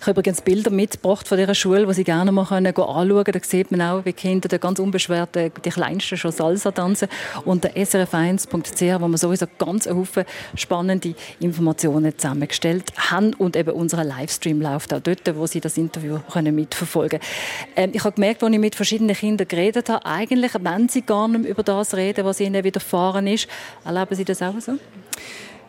Ich 0.00 0.06
habe 0.06 0.12
übrigens 0.12 0.40
Bilder 0.40 0.70
mitgebracht 0.70 1.28
von 1.28 1.38
dieser 1.38 1.54
Schule, 1.54 1.86
die 1.86 1.94
Sie 1.94 2.04
gerne 2.04 2.32
mal 2.32 2.42
anschauen 2.42 2.72
können. 2.72 3.24
Da 3.24 3.40
sieht 3.42 3.70
man 3.70 3.82
auch, 3.82 4.04
wie 4.04 4.12
Kinder 4.12 4.48
da 4.48 4.58
ganz 4.58 4.78
unbeschwert 4.78 5.34
die 5.34 5.70
Kleinsten 5.70 6.16
schon 6.16 6.32
Salsa 6.32 6.70
tanzen. 6.70 7.08
Und 7.44 7.64
der 7.64 7.74
srf1.ch, 7.74 9.00
wo 9.00 9.08
wir 9.08 9.18
sowieso 9.18 9.46
ganz 9.58 9.88
Haufen 9.88 10.24
spannende 10.54 11.14
Informationen 11.40 12.16
zusammengestellt 12.16 12.92
haben. 12.96 13.34
Und 13.34 13.56
eben 13.56 13.70
unser 13.70 14.04
Livestream 14.04 14.60
läuft 14.60 14.92
auch 14.92 15.00
dort, 15.00 15.36
wo 15.36 15.46
Sie 15.46 15.60
das 15.60 15.76
Interview 15.76 16.18
mitverfolgen 16.42 17.20
können. 17.20 17.32
Ähm, 17.76 17.90
ich 17.94 18.04
habe 18.04 18.14
gemerkt, 18.14 18.42
als 18.42 18.52
ich 18.52 18.58
mit 18.58 18.74
verschiedenen 18.74 19.16
Kindern 19.16 19.48
geredet 19.48 19.88
habe, 19.88 20.04
eigentlich 20.04 20.52
wenn 20.60 20.88
sie 20.88 21.02
gar 21.02 21.28
nicht 21.28 21.48
über 21.48 21.62
das 21.62 21.94
reden, 21.94 22.24
was 22.24 22.40
ihnen 22.40 22.64
widerfahren 22.64 23.26
ist. 23.26 23.48
Erleben 23.84 24.14
Sie 24.14 24.24
das 24.24 24.42
auch 24.42 24.58
so? 24.60 24.78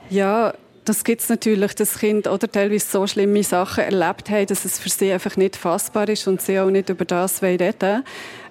Ja, 0.10 0.54
das 0.88 1.04
gibt 1.04 1.22
es 1.22 1.30
natürlich, 1.30 1.76
dass 1.76 2.00
Kinder 2.00 2.34
oder 2.34 2.50
teilweise 2.50 2.86
so 2.90 3.06
schlimme 3.08 3.44
Sachen 3.44 3.84
erlebt 3.84 4.30
haben, 4.30 4.48
dass 4.48 4.64
es 4.64 4.80
für 4.80 4.90
sie 4.90 5.12
einfach 5.12 5.36
nicht 5.36 5.58
fassbar 5.58 6.08
ist 6.08 6.28
und 6.28 6.42
sie 6.42 6.60
auch 6.60 6.70
nicht 6.70 6.90
über 6.90 7.04
das 7.04 7.44
reden 7.44 8.04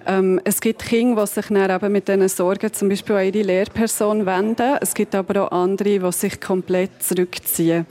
ähm, 0.05 0.39
Es 0.43 0.61
gibt 0.61 0.85
Kinder, 0.85 1.23
die 1.25 1.27
sich 1.27 1.47
dann 1.47 1.69
eben 1.69 1.91
mit 1.91 2.07
diesen 2.07 2.29
Sorgen 2.29 2.71
zum 2.71 2.89
Beispiel 2.89 3.15
an 3.15 3.25
ihre 3.25 3.41
Lehrperson 3.41 4.25
wenden. 4.25 4.77
Es 4.81 4.93
gibt 4.93 5.15
aber 5.15 5.45
auch 5.45 5.51
andere, 5.51 5.99
die 5.99 6.11
sich 6.11 6.39
komplett 6.39 7.01
zurückziehen. 7.01 7.87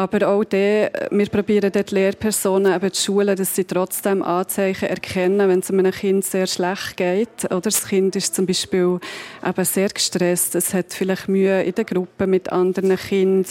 Aber 0.00 0.28
auch 0.28 0.44
der, 0.44 0.92
wir 1.10 1.26
probieren 1.26 1.70
dort 1.70 1.90
Lehrpersonen 1.90 2.74
eben 2.74 2.90
zu 2.90 3.02
schulen, 3.02 3.36
dass 3.36 3.54
sie 3.54 3.64
trotzdem 3.64 4.22
Anzeichen 4.22 4.88
erkennen, 4.88 5.46
wenn 5.46 5.58
es 5.58 5.70
einem 5.70 5.92
Kind 5.92 6.24
sehr 6.24 6.46
schlecht 6.46 6.96
geht. 6.96 7.44
Oder 7.44 7.60
das 7.60 7.86
Kind 7.86 8.16
ist 8.16 8.34
zum 8.34 8.46
Beispiel 8.46 8.98
eben 9.46 9.64
sehr 9.66 9.90
gestresst. 9.90 10.54
Es 10.54 10.72
hat 10.72 10.94
vielleicht 10.94 11.28
Mühe 11.28 11.62
in 11.64 11.74
der 11.74 11.84
Gruppe 11.84 12.26
mit 12.26 12.50
anderen 12.50 12.96
Kindern. 12.96 13.44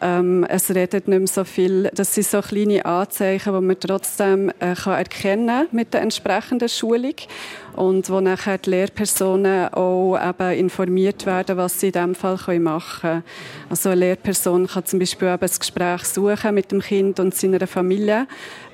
Ähm, 0.00 0.44
es 0.48 0.70
redet 0.70 1.06
nicht 1.06 1.18
mehr 1.18 1.26
so 1.26 1.44
viel. 1.44 1.90
Das 1.94 2.14
sind 2.14 2.26
so 2.26 2.40
kleine 2.40 2.82
Anzeichen, 2.86 3.52
die 3.52 3.60
man 3.60 3.78
trotzdem 3.78 4.48
äh, 4.58 4.74
kann 4.74 4.94
erkennen 4.94 5.68
mit 5.70 5.92
der 5.92 6.00
entsprechenden 6.00 6.70
Schulung 6.70 7.16
und 7.76 8.08
wo 8.10 8.20
nachher 8.20 8.58
die 8.58 8.70
Lehrpersonen 8.70 9.72
auch 9.72 10.18
eben 10.18 10.58
informiert 10.58 11.26
werden, 11.26 11.56
was 11.56 11.80
sie 11.80 11.86
in 11.88 11.92
diesem 11.92 12.14
Fall 12.14 12.58
machen 12.58 13.00
können. 13.00 13.24
Also 13.68 13.90
eine 13.90 14.00
Lehrperson 14.00 14.66
kann 14.66 14.84
zum 14.84 14.98
Beispiel 14.98 15.28
eben 15.28 15.42
ein 15.42 15.58
Gespräch 15.58 16.04
suchen 16.04 16.54
mit 16.54 16.72
dem 16.72 16.80
Kind 16.80 17.20
und 17.20 17.34
seiner 17.34 17.66
Familie 17.66 18.26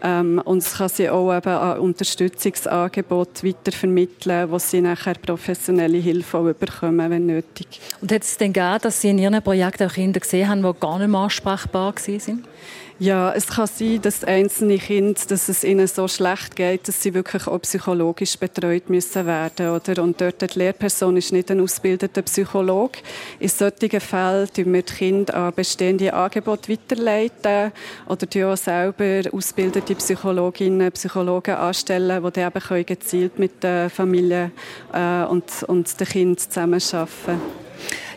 ähm, 0.02 0.40
und 0.44 0.58
es 0.58 0.74
kann 0.74 0.88
sie 0.88 1.08
auch 1.08 1.34
eben 1.34 1.48
an 1.48 1.78
Unterstützungsangebote 1.80 3.46
weitervermitteln, 3.46 4.50
wo 4.50 4.58
sie 4.58 4.80
nachher 4.80 5.14
professionelle 5.14 5.98
Hilfe 5.98 6.38
auch 6.38 6.52
bekommen, 6.52 7.10
wenn 7.10 7.26
nötig. 7.26 7.80
Und 8.00 8.12
hat 8.12 8.22
es 8.22 8.36
denn 8.36 8.52
gegeben, 8.52 8.78
dass 8.82 9.00
Sie 9.00 9.10
in 9.10 9.18
Ihrem 9.18 9.42
Projekt 9.42 9.82
auch 9.82 9.92
Kinder 9.92 10.20
gesehen 10.20 10.48
haben, 10.48 10.62
die 10.62 10.80
gar 10.80 10.98
nicht 10.98 11.08
mehr 11.08 11.20
ansprechbar 11.20 11.94
waren? 11.94 12.44
Ja, 12.98 13.30
es 13.34 13.48
kann 13.48 13.66
sein, 13.66 14.00
dass 14.00 14.24
einzelne 14.24 14.78
Kinder, 14.78 15.20
dass 15.28 15.50
es 15.50 15.64
ihnen 15.64 15.86
so 15.86 16.08
schlecht 16.08 16.56
geht, 16.56 16.88
dass 16.88 17.02
sie 17.02 17.12
wirklich 17.12 17.46
auch 17.46 17.58
psychologisch 17.58 18.38
betreut 18.38 18.88
müssen 18.88 19.26
werden, 19.26 19.68
oder? 19.68 20.02
Und 20.02 20.18
dort 20.18 20.40
die 20.40 20.58
Lehrperson 20.58 21.14
ist 21.18 21.30
nicht 21.30 21.50
ein 21.50 21.60
ausgebildeter 21.60 22.22
Psychologe. 22.22 23.00
In 23.38 23.50
solchen 23.50 24.00
Fällen 24.00 24.48
tun 24.50 24.72
wir 24.72 24.80
die 24.80 24.94
Kinder 24.94 25.34
an 25.34 25.52
bestehende 25.54 26.14
Angebote 26.14 26.72
weiterleiten 26.72 27.72
oder 28.08 28.30
tun 28.30 28.44
auch 28.44 28.56
selber 28.56 29.28
ausgebildete 29.30 29.94
Psychologinnen, 29.94 30.90
Psychologen 30.92 31.54
anstellen, 31.54 32.24
die 32.24 32.30
dann 32.30 32.50
eben 32.56 32.86
gezielt 32.86 33.38
mit 33.38 33.62
der 33.62 33.90
Familie 33.90 34.52
äh, 34.94 35.24
und, 35.24 35.64
und 35.64 36.00
den 36.00 36.06
Kindern 36.06 36.38
zusammenarbeiten 36.38 37.66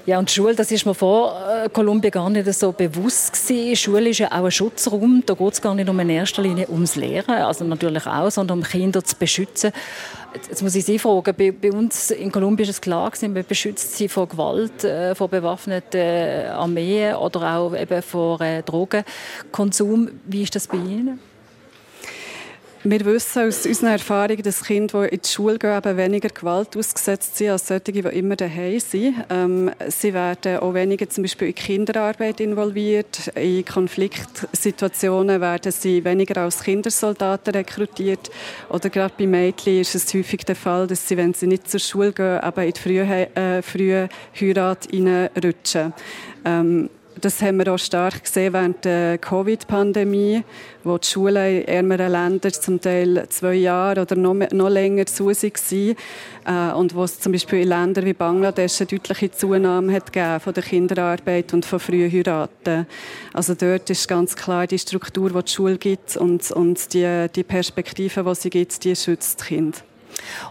ja, 0.10 0.18
und 0.18 0.32
Schule, 0.32 0.56
das 0.56 0.72
ist 0.72 0.88
mir 0.88 0.96
vor 0.96 1.40
äh, 1.48 1.70
Kolumbien 1.70 2.10
gar 2.10 2.32
nicht 2.32 2.52
so 2.52 2.72
bewusst 2.72 3.34
gewesen. 3.34 3.76
Schule 3.76 4.10
ist 4.10 4.18
ja 4.18 4.32
auch 4.32 4.44
ein 4.44 4.50
Schutzraum. 4.50 5.22
Da 5.24 5.36
geht 5.36 5.54
es 5.54 5.62
gar 5.62 5.76
nicht 5.76 5.88
um 5.88 6.00
in 6.00 6.10
erster 6.10 6.42
Linie 6.42 6.68
ums 6.68 6.96
Lehren, 6.96 7.36
also 7.36 7.64
natürlich 7.64 8.08
auch, 8.08 8.32
sondern 8.32 8.58
um 8.58 8.64
Kinder 8.64 9.04
zu 9.04 9.16
beschützen. 9.16 9.72
Jetzt 10.34 10.64
muss 10.64 10.74
ich 10.74 10.84
Sie 10.84 10.98
fragen, 10.98 11.36
bei, 11.38 11.52
bei 11.52 11.72
uns 11.72 12.10
in 12.10 12.32
Kolumbien 12.32 12.68
ist 12.68 12.76
es 12.76 12.82
klar 12.82 13.12
gewesen, 13.12 13.34
man 13.34 13.46
beschützt 13.46 13.98
sie 13.98 14.10
vor 14.10 14.28
Gewalt, 14.28 14.84
äh, 14.84 15.14
vor 15.14 15.28
bewaffneten 15.28 16.02
äh, 16.02 16.48
Armeen 16.56 17.14
oder 17.16 17.58
auch 17.58 17.76
eben 17.76 18.02
vor 18.02 18.42
äh, 18.42 18.64
Drogenkonsum. 18.64 20.10
Wie 20.26 20.42
ist 20.42 20.56
das 20.56 20.68
bei 20.68 20.78
Ihnen? 20.78 21.20
Wir 22.86 23.04
wissen 23.04 23.46
aus 23.46 23.66
unserer 23.66 23.92
Erfahrung, 23.92 24.42
dass 24.42 24.64
Kinder, 24.64 25.06
die 25.06 25.16
in 25.16 25.22
die 25.22 25.28
Schule 25.28 25.60
gehen, 25.60 25.78
eben 25.78 25.98
weniger 25.98 26.30
Gewalt 26.30 26.78
ausgesetzt 26.78 27.36
sind 27.36 27.50
als 27.50 27.68
solche, 27.68 27.92
die 27.92 28.00
immer 28.00 28.38
daheim 28.38 28.80
sind. 28.80 29.16
Ähm, 29.30 29.70
sie 29.90 30.14
werden 30.14 30.60
auch 30.60 30.74
weniger 30.74 31.10
zum 31.10 31.24
Beispiel 31.24 31.50
in 31.50 31.56
Kinderarbeit 31.56 32.40
involviert. 32.40 33.34
In 33.36 33.66
Konfliktsituationen 33.66 35.42
werden 35.42 35.74
sie 35.74 36.06
weniger 36.06 36.42
als 36.42 36.64
Kindersoldaten 36.64 37.54
rekrutiert. 37.54 38.32
Oder 38.70 38.90
gerade 38.90 39.14
bei 39.18 39.28
Mädchen 39.28 39.82
ist 39.82 39.96
es 39.96 40.14
häufig 40.14 40.46
der 40.46 40.56
Fall, 40.56 40.88
dass 40.88 41.06
sie, 41.06 41.18
wenn 41.18 41.34
sie 41.34 41.48
nicht 41.48 41.70
zur 41.70 41.82
Schule 41.82 42.14
gehen, 42.14 42.40
eben 42.42 42.62
in 42.62 42.72
die 42.72 42.80
frühe, 42.80 43.36
äh, 43.36 43.62
frühe 43.62 44.08
Heirat 44.40 44.88
reinrutschen. 44.94 45.94
Ähm, 46.46 46.90
das 47.20 47.42
haben 47.42 47.58
wir 47.58 47.74
auch 47.74 47.78
stark 47.78 48.24
gesehen 48.24 48.54
während 48.54 48.86
der 48.86 49.18
Covid-Pandemie, 49.18 50.44
wo 50.84 50.98
die 50.98 51.08
Schulen 51.08 51.62
in 51.62 51.68
ärmeren 51.68 52.12
Ländern 52.12 52.54
zum 52.54 52.80
Teil 52.80 53.26
zwei 53.30 53.56
Jahre 53.56 54.02
oder 54.02 54.16
noch, 54.16 54.34
noch 54.34 54.70
länger 54.70 55.06
zu 55.06 55.28
waren 55.28 55.96
äh, 56.46 56.74
und 56.74 56.96
wo 56.96 57.04
es 57.04 57.20
zum 57.20 57.32
Beispiel 57.32 57.62
in 57.62 57.70
Ländern 57.70 58.06
wie 58.06 58.14
Bangladesch 58.14 58.82
eine 58.82 58.88
deutliche 58.88 59.32
Zunahme 59.32 59.94
hat 59.94 60.42
von 60.42 60.54
der 60.54 60.64
Kinderarbeit 60.64 61.54
und 61.54 61.66
von 61.66 61.80
frühen 61.80 62.12
Heiraten. 62.12 62.88
Also 63.34 63.56
dort 63.56 63.90
ist 63.90 64.08
ganz 64.08 64.36
klar 64.36 64.68
die 64.68 64.80
Struktur, 64.80 65.30
die 65.30 65.44
die 65.44 65.52
Schule 65.52 65.78
gibt 65.78 66.18
und, 66.18 66.52
und 66.52 66.94
die, 66.94 67.28
die 67.36 67.44
Perspektive, 67.44 68.24
die 68.24 68.36
sie 68.36 68.50
gibt, 68.50 68.84
die 68.84 68.96
schützt 68.96 69.40
das 69.40 69.48
Kind. 69.48 69.84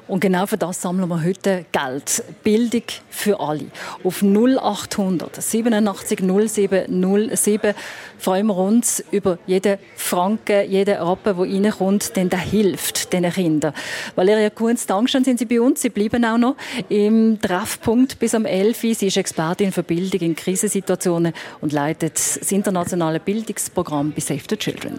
Und 0.06 0.20
genau 0.20 0.46
für 0.46 0.56
das 0.56 0.80
sammeln 0.80 1.08
wir 1.08 1.22
heute 1.22 1.66
Geld. 1.72 2.24
Bildung 2.42 2.82
für 3.10 3.40
alle. 3.40 3.66
Auf 4.04 4.22
0800 4.22 5.42
87 5.42 6.20
07 6.20 7.30
07 7.36 7.74
freuen 8.18 8.46
wir 8.46 8.56
uns 8.56 9.04
über 9.10 9.38
jeden 9.46 9.78
Franken, 9.96 10.70
jeden 10.70 10.96
Rappen, 10.96 11.36
der 11.36 11.46
reinkommt, 11.46 12.16
denn 12.16 12.28
der 12.28 12.40
hilft 12.40 13.12
diesen 13.12 13.30
Kindern. 13.30 13.74
Valeria 14.14 14.50
Kunz, 14.50 14.86
Dankeschön, 14.86 15.24
sind 15.24 15.38
Sie 15.38 15.46
bei 15.46 15.60
uns. 15.60 15.82
Sie 15.82 15.90
bleiben 15.90 16.24
auch 16.24 16.38
noch 16.38 16.56
im 16.88 17.40
Treffpunkt 17.40 18.18
bis 18.18 18.34
am 18.34 18.44
11. 18.44 18.80
Sie 18.80 19.06
ist 19.06 19.16
Expertin 19.16 19.72
für 19.72 19.82
Bildung 19.82 20.20
in 20.20 20.36
Krisensituationen 20.36 21.32
und 21.60 21.72
leitet 21.72 22.14
das 22.14 22.52
internationale 22.52 23.20
Bildungsprogramm 23.20 24.12
bei 24.12 24.20
Save 24.20 24.42
the 24.48 24.56
Children. 24.56 24.98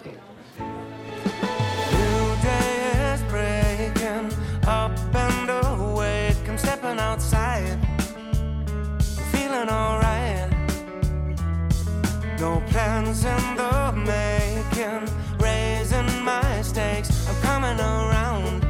Plans 13.10 13.24
in 13.24 13.56
the 13.56 13.92
making, 14.06 15.08
raising 15.38 16.24
my 16.24 16.62
stakes. 16.62 17.28
I'm 17.28 17.40
coming 17.42 17.80
around, 17.80 18.64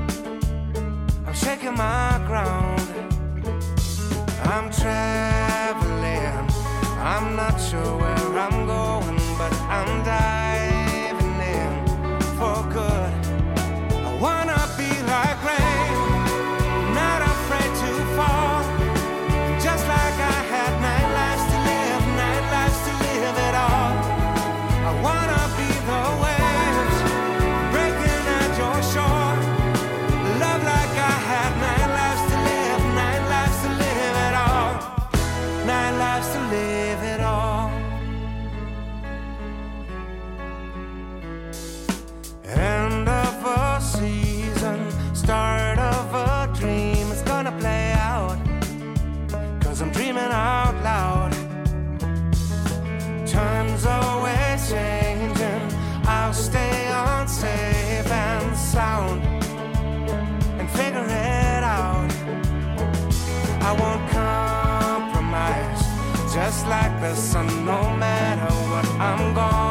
I'm 1.27 1.35
shaking 1.35 1.75
my 1.75 2.23
ground. 2.27 2.81
I'm 4.45 4.71
traveling, 4.71 6.49
I'm 6.99 7.37
not 7.37 7.61
sure 7.61 7.99
where 7.99 8.20
no 67.65 67.97
matter 67.97 68.55
what 68.71 68.87
I'm 69.01 69.35
going 69.35 69.70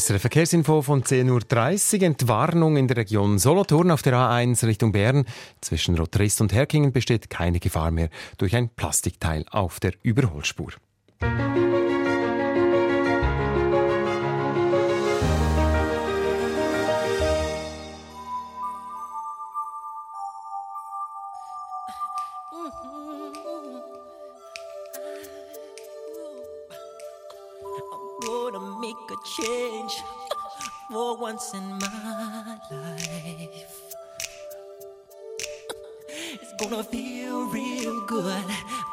SRF 0.00 0.22
Verkehrsinfo 0.22 0.80
von 0.80 1.02
10.30 1.02 1.96
Uhr. 2.00 2.02
Entwarnung 2.06 2.78
in 2.78 2.88
der 2.88 2.96
Region 2.96 3.38
Solothurn 3.38 3.90
auf 3.90 4.00
der 4.00 4.14
A1 4.14 4.66
Richtung 4.66 4.92
Bern. 4.92 5.26
Zwischen 5.60 5.94
Rotrist 5.98 6.40
und 6.40 6.54
Herkingen 6.54 6.92
besteht 6.92 7.28
keine 7.28 7.60
Gefahr 7.60 7.90
mehr 7.90 8.08
durch 8.38 8.56
ein 8.56 8.70
Plastikteil 8.70 9.44
auf 9.50 9.78
der 9.78 9.92
Überholspur. 10.02 10.72
Once 31.30 31.54
in 31.54 31.66
my 31.78 32.58
life. 32.72 33.76
It's 36.42 36.52
gonna 36.58 36.82
feel 36.82 37.46
real 37.58 38.00
good. 38.06 38.48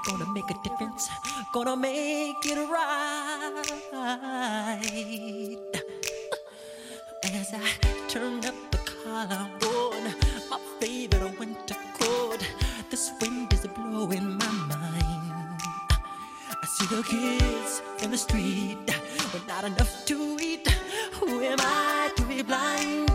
Gonna 0.06 0.30
make 0.38 0.50
a 0.52 0.58
difference. 0.64 1.10
Gonna 1.52 1.76
make 1.76 2.44
it 2.46 2.60
right. 2.76 3.66
As 7.40 7.50
I 7.66 7.70
turn 8.08 8.46
up 8.46 8.58
the 8.70 8.82
collar 8.92 9.50
on 9.74 10.04
my 10.52 10.60
favorite 10.80 11.40
winter 11.40 11.80
coat, 12.00 12.42
this 12.92 13.12
wind 13.20 13.52
is 13.52 13.66
blowing 13.66 14.38
my 14.38 14.52
mind. 14.74 15.60
I 16.64 16.66
see 16.76 16.88
the 16.96 17.02
kids 17.02 17.82
in 18.04 18.12
the 18.12 18.18
street 18.18 18.86
with 19.34 19.48
not 19.48 19.64
enough 19.64 20.06
to 20.06 20.38
eat. 20.40 20.68
Who 21.20 21.42
am 21.42 21.60
I 21.62 21.97
blind, 22.48 23.07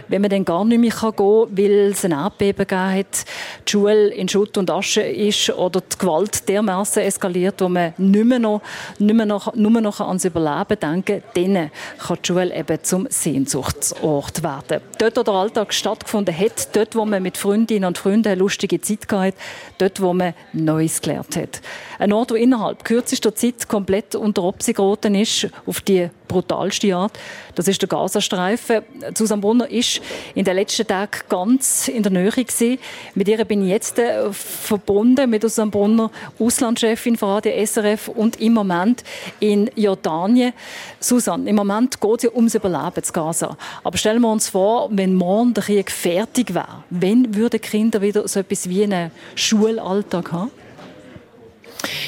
wenn 0.08 0.22
man 0.22 0.30
dann 0.30 0.46
gar 0.46 0.64
nicht 0.64 0.78
mehr 0.80 0.92
gehen 0.92 1.16
kann, 1.16 1.58
weil 1.58 1.90
es 1.92 2.06
ein 2.06 2.12
Erdbeben 2.12 2.68
gegeben 2.68 3.00
hat, 3.00 3.26
die 3.68 3.72
Schule 3.72 4.10
in 4.10 4.30
Schutt 4.30 4.60
und 4.60 4.70
Asche 4.70 5.02
ist 5.02 5.50
oder 5.50 5.82
die 5.82 5.98
Gewalt 5.98 6.48
dermaßen 6.48 7.02
eskaliert, 7.02 7.60
wo 7.60 7.68
man 7.68 7.96
nicht 7.98 8.26
mehr 8.26 8.38
noch, 8.38 8.62
nicht 9.00 9.16
mehr 9.16 9.26
noch, 9.26 9.56
nur 9.56 9.72
noch 9.82 10.02
ans 10.02 10.24
Überleben 10.24 10.80
denken 10.80 11.24
dann 11.34 11.72
kann 11.98 12.18
die 12.24 12.28
Schule 12.28 12.56
eben 12.56 12.78
zum 12.84 13.08
Sehnsuchtsort 13.10 14.44
werden. 14.44 14.82
Dort, 15.00 15.18
wo 15.18 15.24
der 15.24 15.34
Alltag 15.34 15.74
stattgefunden 15.74 16.38
hat, 16.38 16.76
dort, 16.76 16.96
wo 16.96 17.06
man 17.06 17.24
mit 17.24 17.38
Freundinnen 17.38 17.86
und 17.86 17.98
Freunden 17.98 18.38
lustige 18.38 18.80
Zeit 18.82 19.12
hatte, 19.12 19.36
dort, 19.82 20.02
wo 20.02 20.14
man 20.14 20.34
Neues 20.54 21.02
gelernt 21.02 21.36
hat. 21.36 21.62
Ein 21.98 22.14
Ort, 22.14 22.32
der 22.32 22.38
innerhalb 22.38 22.84
kürzester 22.84 23.34
Zeit 23.36 23.68
komplett 23.68 24.16
unter 24.16 24.44
Obsi 24.44 24.74
geraten 24.74 25.16
ist, 25.16 25.48
auf 25.66 25.82
die 25.82 26.10
brutalste 26.30 26.96
Art, 26.96 27.20
das 27.56 27.68
ist 27.68 27.82
der 27.82 27.90
Gazastreifen. 27.90 28.84
Susanne 29.14 29.42
Brunner 29.42 29.70
ist 29.70 30.00
in 30.36 30.46
den 30.46 30.56
letzten 30.56 30.88
Tagen 30.88 31.20
ganz 31.28 31.90
in 31.90 32.04
der 32.04 32.12
Nähe 32.14 32.32
gewesen. 32.32 32.80
Mit 33.16 33.28
ihr 33.28 33.44
bin 33.44 33.64
ich 33.64 33.70
jetzt 33.70 34.00
äh, 34.00 34.32
verbunden, 34.32 35.30
mit 35.30 35.42
Susanne 35.42 35.72
Brunner, 35.72 36.10
Auslandschefin 36.40 37.18
von 37.18 37.32
Radio 37.32 37.52
SRF 37.66 38.08
und 38.08 38.40
im 38.40 38.54
Moment 38.54 39.04
in 39.42 39.70
Jordanien. 39.76 40.54
Susanne, 41.02 41.50
im 41.50 41.58
Moment 41.58 42.00
geht 42.00 42.18
es 42.18 42.24
ja 42.24 42.30
ums 42.34 42.56
Überleben 42.56 43.04
zu 43.04 43.12
Gaza. 43.12 43.58
Aber 43.84 43.98
stellen 43.98 44.22
wir 44.22 44.32
uns 44.32 44.48
vor, 44.48 44.88
wenn 44.92 45.16
morgen 45.16 45.54
der 45.54 45.64
Krieg 45.64 45.92
fertig 45.92 46.54
wäre, 46.54 46.84
wenn 46.90 47.36
würden 47.36 47.60
Kinder 47.60 48.02
wieder 48.02 48.26
so 48.28 48.40
etwas 48.40 48.70
wie 48.70 48.84
einen 48.84 49.12
Schulalltag 49.36 50.32
haben? 50.32 50.52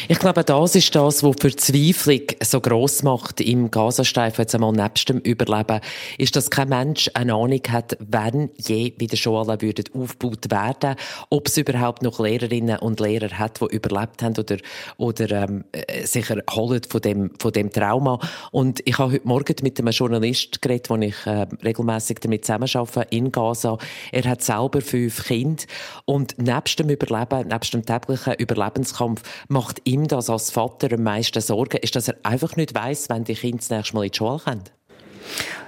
Ich 0.08 0.20
glaube, 0.20 0.44
das 0.44 0.76
ist 0.76 0.94
das, 0.94 1.24
was 1.24 1.36
Verzweiflung 1.40 2.22
so 2.44 2.60
gross 2.60 3.04
macht 3.04 3.40
im 3.40 3.72
Gazastreifen, 3.72 4.42
jetzt 4.42 4.54
einmal 4.54 4.74
nebst 4.74 5.08
dem 5.08 5.20
Überleben, 5.20 5.80
ist, 6.18 6.36
dass 6.36 6.50
kein 6.50 6.70
Mensch 6.70 7.10
eine 7.14 7.34
Ahnung 7.34 7.62
hat, 7.70 7.98
wann 8.00 8.50
je 8.58 8.94
wieder 8.98 9.16
Schulen 9.16 9.62
würden 9.62 9.86
aufgebaut 9.94 10.52
werden, 10.52 10.96
ob 11.30 11.48
es 11.48 11.58
überhaupt 11.58 12.02
noch 12.02 12.20
Lehrerinnen 12.20 12.80
und 12.80 13.00
Lehrer 13.00 13.40
hat, 13.40 13.62
die 13.62 13.74
überlebt 13.74 14.22
haben 14.22 14.38
oder, 14.38 14.58
oder 14.98 15.44
ähm, 15.44 15.64
äh, 15.72 16.06
sich 16.06 16.30
erholen 16.30 16.82
von 16.90 17.02
dem, 17.02 17.32
von 17.40 17.54
dem 17.54 17.72
Trauma. 17.72 18.20
Und 18.52 18.82
ich 18.86 18.98
habe 18.98 19.14
heute 19.14 19.28
Morgen 19.28 19.56
mit 19.64 19.80
einem 19.80 19.92
Journalist 19.94 20.62
geredet, 20.62 20.90
den 20.90 21.04
ich 21.04 21.26
äh, 21.26 21.48
regelmäßig 21.64 22.20
damit 22.20 22.44
zusammenarbeite, 22.46 23.08
in 23.16 23.32
Gaza. 23.32 23.78
Er 24.12 24.24
hat 24.26 24.42
selber 24.42 24.82
fünf 24.82 25.24
Kinder 25.26 25.64
und 26.06 26.38
nebst 26.38 26.80
dem 26.80 26.90
Überleben, 26.90 27.48
nebst 27.48 27.74
dem 27.74 27.86
täglichen 27.86 28.34
Überlebenskampf 28.34 29.22
macht 29.62 29.82
ihm 29.84 30.08
das 30.08 30.30
als 30.30 30.50
Vater 30.50 30.92
am 30.94 31.04
meisten 31.04 31.40
Sorgen, 31.40 31.78
ist, 31.78 31.96
dass 31.96 32.08
er 32.08 32.16
einfach 32.24 32.56
nicht 32.56 32.74
weiß, 32.74 33.10
wenn 33.10 33.24
die 33.24 33.36
Kinder 33.36 33.58
das 33.58 33.70
nächste 33.70 33.96
Mal 33.96 34.06
in 34.06 34.12
die 34.12 34.18
Schule 34.18 34.40
kommen. 34.40 34.64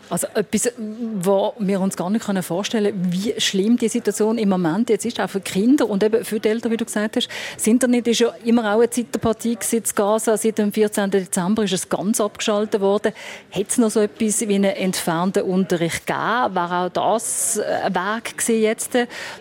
Also 0.10 0.28
etwas, 0.34 0.72
was 0.78 1.54
wir 1.60 1.80
uns 1.80 1.96
gar 1.96 2.10
nicht 2.10 2.26
vorstellen 2.46 2.94
können, 2.94 3.14
wie 3.14 3.40
schlimm 3.40 3.78
die 3.78 3.88
Situation 3.90 4.38
im 4.38 4.50
Moment 4.50 4.90
jetzt 4.90 5.06
ist, 5.06 5.20
auch 5.20 5.30
für 5.30 5.42
Kinder 5.42 5.88
und 5.88 6.04
eben 6.04 6.26
für 6.26 6.40
die 6.40 6.50
Eltern, 6.50 6.72
wie 6.72 6.78
du 6.78 6.86
gesagt 6.86 7.16
hast. 7.16 7.30
Das 7.56 7.68
Internet 7.68 8.08
ist 8.08 8.20
ja 8.20 8.30
immer 8.44 8.64
auch 8.74 8.80
eine 8.80 8.90
Zeit 8.90 9.14
der 9.14 9.20
Partie 9.20 9.58
in 9.72 9.84
Gaza. 9.96 10.38
Seit 10.38 10.58
dem 10.58 10.74
14. 10.74 11.10
Dezember 11.12 11.64
ist 11.64 11.74
es 11.74 11.88
ganz 11.88 12.20
abgeschaltet 12.20 12.82
worden. 12.82 13.14
Hätte 13.50 13.70
es 13.70 13.78
noch 13.78 13.92
so 13.92 14.02
etwas 14.02 14.42
wie 14.42 14.56
einen 14.56 14.76
entfernten 14.76 15.44
Unterricht 15.44 16.06
gegeben? 16.06 16.56
Wäre 16.56 16.86
auch 16.86 16.90
das 16.90 17.60
ein 17.60 17.96
Weg 17.96 18.38
gewesen 18.38 18.62
jetzt, 18.62 18.92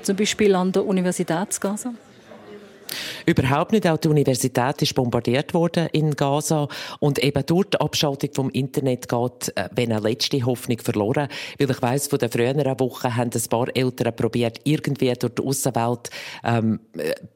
zum 0.03 0.17
Beispiel 0.17 0.55
an 0.55 0.73
der 0.73 0.87
Universität 0.87 1.61
Gaza? 1.61 1.93
Überhaupt 3.27 3.73
nicht. 3.73 3.87
Auch 3.87 3.99
die 3.99 4.09
Universität 4.09 4.83
ist 4.83 4.95
bombardiert 4.95 5.55
worden 5.55 5.89
in 5.93 6.13
Gaza. 6.13 6.69
Und 7.01 7.19
eben 7.19 7.45
durch 7.47 7.71
die 7.71 7.81
Abschaltung 7.81 8.31
vom 8.35 8.51
Internet 8.51 9.09
geht, 9.09 9.57
äh, 9.57 9.69
wenn 9.75 9.93
eine 9.93 10.01
letzte 10.01 10.45
Hoffnung 10.45 10.79
verloren. 10.79 11.29
Weil 11.59 11.71
ich 11.71 11.83
weiss, 11.83 12.09
von 12.09 12.19
den 12.19 12.31
früheren 12.31 12.81
Wochen 12.81 13.17
haben 13.17 13.31
ein 13.35 13.49
paar 13.49 13.69
Eltern 13.75 14.15
probiert, 14.17 14.61
irgendwie 14.65 15.13
durch 15.15 15.35
die 15.35 15.43
Außenwelt 15.43 16.11
ähm, 16.45 16.81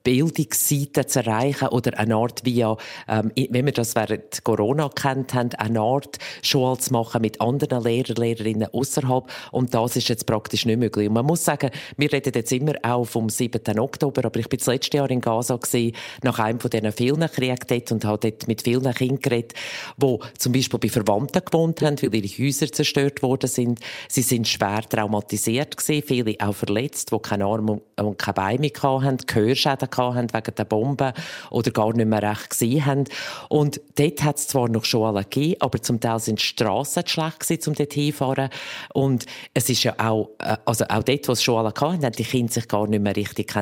Bildungsseiten 0.02 1.06
zu 1.08 1.20
erreichen 1.20 1.68
oder 1.68 1.98
eine 1.98 2.16
Art 2.16 2.44
via, 2.44 2.76
ähm, 3.08 3.32
wenn 3.50 3.66
wir 3.66 3.72
das 3.72 3.94
während 3.94 4.42
Corona 4.44 4.88
kennt 4.88 5.34
haben, 5.34 5.50
eine 5.54 5.80
Art 5.80 6.18
Schule 6.42 6.78
zu 6.78 6.92
machen 6.92 7.22
mit 7.22 7.40
anderen 7.40 7.82
Lehrern, 7.82 8.16
Lehrerinnen 8.16 8.68
außerhalb. 8.72 9.30
Und 9.52 9.74
das 9.74 9.96
ist 9.96 10.08
jetzt 10.08 10.26
praktisch 10.26 10.66
nicht 10.66 10.78
möglich. 10.78 11.08
Und 11.08 11.14
man 11.14 11.26
muss 11.26 11.44
sagen, 11.44 11.70
wir 11.96 12.12
reden 12.12 12.32
jetzt 12.34 12.52
immer 12.52 12.74
auch 12.82 13.04
vom 13.04 13.28
7. 13.28 13.78
Oktober, 13.78 14.24
aber 14.24 14.40
ich 14.40 14.48
bin 14.48 14.58
das 14.58 14.66
letzte 14.66 14.98
Jahr 14.98 15.10
in 15.10 15.20
Gaza 15.20 15.45
gewesen, 15.46 15.92
nach 16.22 16.38
einem 16.38 16.60
von 16.60 16.70
diesen 16.70 16.92
vielen 16.92 17.28
Kriegen 17.30 17.58
dort 17.66 17.92
und 17.92 18.04
habe 18.04 18.18
dort 18.18 18.48
mit 18.48 18.62
vielen 18.62 18.92
Kindern 18.94 19.20
geredet, 19.20 19.54
die 19.96 20.18
zum 20.38 20.52
Beispiel 20.52 20.78
bei 20.78 20.88
Verwandten 20.88 21.42
gewohnt 21.44 21.82
haben, 21.82 22.00
weil 22.02 22.14
ihre 22.14 22.44
Häuser 22.44 22.70
zerstört 22.70 23.22
worden 23.22 23.48
sind. 23.48 23.80
Sie 24.08 24.22
sind 24.22 24.48
schwer 24.48 24.82
traumatisiert 24.88 25.76
gewesen, 25.76 26.06
viele 26.06 26.34
auch 26.40 26.54
verletzt, 26.54 27.12
die 27.12 27.18
keine 27.18 27.44
Arme 27.44 27.80
und 27.96 28.18
keine 28.18 28.34
Beine 28.34 28.60
mehr 28.60 29.02
hatten, 29.02 29.26
Gehörschäden 29.26 29.88
hatten 29.90 30.34
wegen 30.34 30.54
der 30.54 30.64
Bomben 30.64 31.12
oder 31.50 31.70
gar 31.70 31.92
nicht 31.92 32.06
mehr 32.06 32.22
recht 32.22 32.50
gesehen 32.50 32.84
haben. 32.84 33.04
Und 33.48 33.80
dort 33.96 34.22
hat 34.22 34.36
es 34.38 34.48
zwar 34.48 34.68
noch 34.68 34.84
Schulen 34.84 35.14
gegeben, 35.14 35.56
aber 35.60 35.80
zum 35.80 36.00
Teil 36.00 36.18
sind 36.20 36.40
die 36.40 36.44
Strassen 36.44 37.06
schlecht 37.06 37.40
gewesen, 37.40 37.70
um 37.70 37.74
dort 37.74 37.92
hinzufahren. 37.92 38.50
Und 38.92 39.26
es 39.54 39.68
ist 39.68 39.84
ja 39.84 39.94
auch, 39.98 40.30
äh, 40.38 40.56
also 40.64 40.84
auch 40.88 41.02
dort, 41.02 41.28
wo 41.28 41.32
es 41.32 41.42
Schulen 41.42 41.66
hatten, 41.66 42.02
haben 42.04 42.12
die 42.12 42.24
Kinder 42.24 42.52
sich 42.52 42.68
gar 42.68 42.86
nicht 42.86 43.02
mehr 43.02 43.16
richtig 43.16 43.54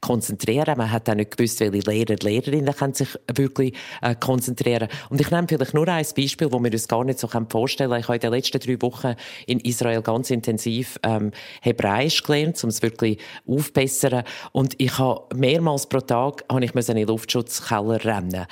konzentrieren 0.00 0.78
Man 0.78 0.90
hat 0.90 1.08
auch 1.10 1.14
nicht 1.14 1.36
gewusst, 1.36 1.60
welche 1.60 1.90
Lehrer 1.90 2.10
und 2.10 2.22
Lehrerinnen 2.22 2.74
können 2.74 2.94
sich 2.94 3.08
wirklich 3.34 3.74
äh, 4.02 4.14
konzentrieren 4.14 4.88
Und 5.08 5.20
ich 5.20 5.30
nehme 5.30 5.48
vielleicht 5.48 5.74
nur 5.74 5.88
ein 5.88 6.06
Beispiel, 6.16 6.52
wo 6.52 6.62
wir 6.62 6.72
uns 6.72 6.88
gar 6.88 7.04
nicht 7.04 7.18
so 7.18 7.28
vorstellen 7.28 7.90
können. 7.90 8.00
Ich 8.00 8.08
habe 8.08 8.16
in 8.16 8.20
den 8.20 8.32
letzten 8.32 8.60
drei 8.60 8.82
Wochen 8.82 9.14
in 9.46 9.60
Israel 9.60 10.02
ganz 10.02 10.30
intensiv 10.30 10.98
ähm, 11.02 11.32
Hebräisch 11.60 12.22
gelernt, 12.22 12.62
um 12.64 12.70
es 12.70 12.82
wirklich 12.82 13.18
aufbessern. 13.46 14.24
Und 14.52 14.74
ich 14.78 14.98
habe 14.98 15.24
mehrmals 15.34 15.88
pro 15.88 16.00
Tag 16.00 16.44
habe 16.50 16.64
ich 16.64 16.74
in 16.74 16.96
den 16.96 17.08
Luftschutzkeller 17.08 18.04
rennen 18.04 18.46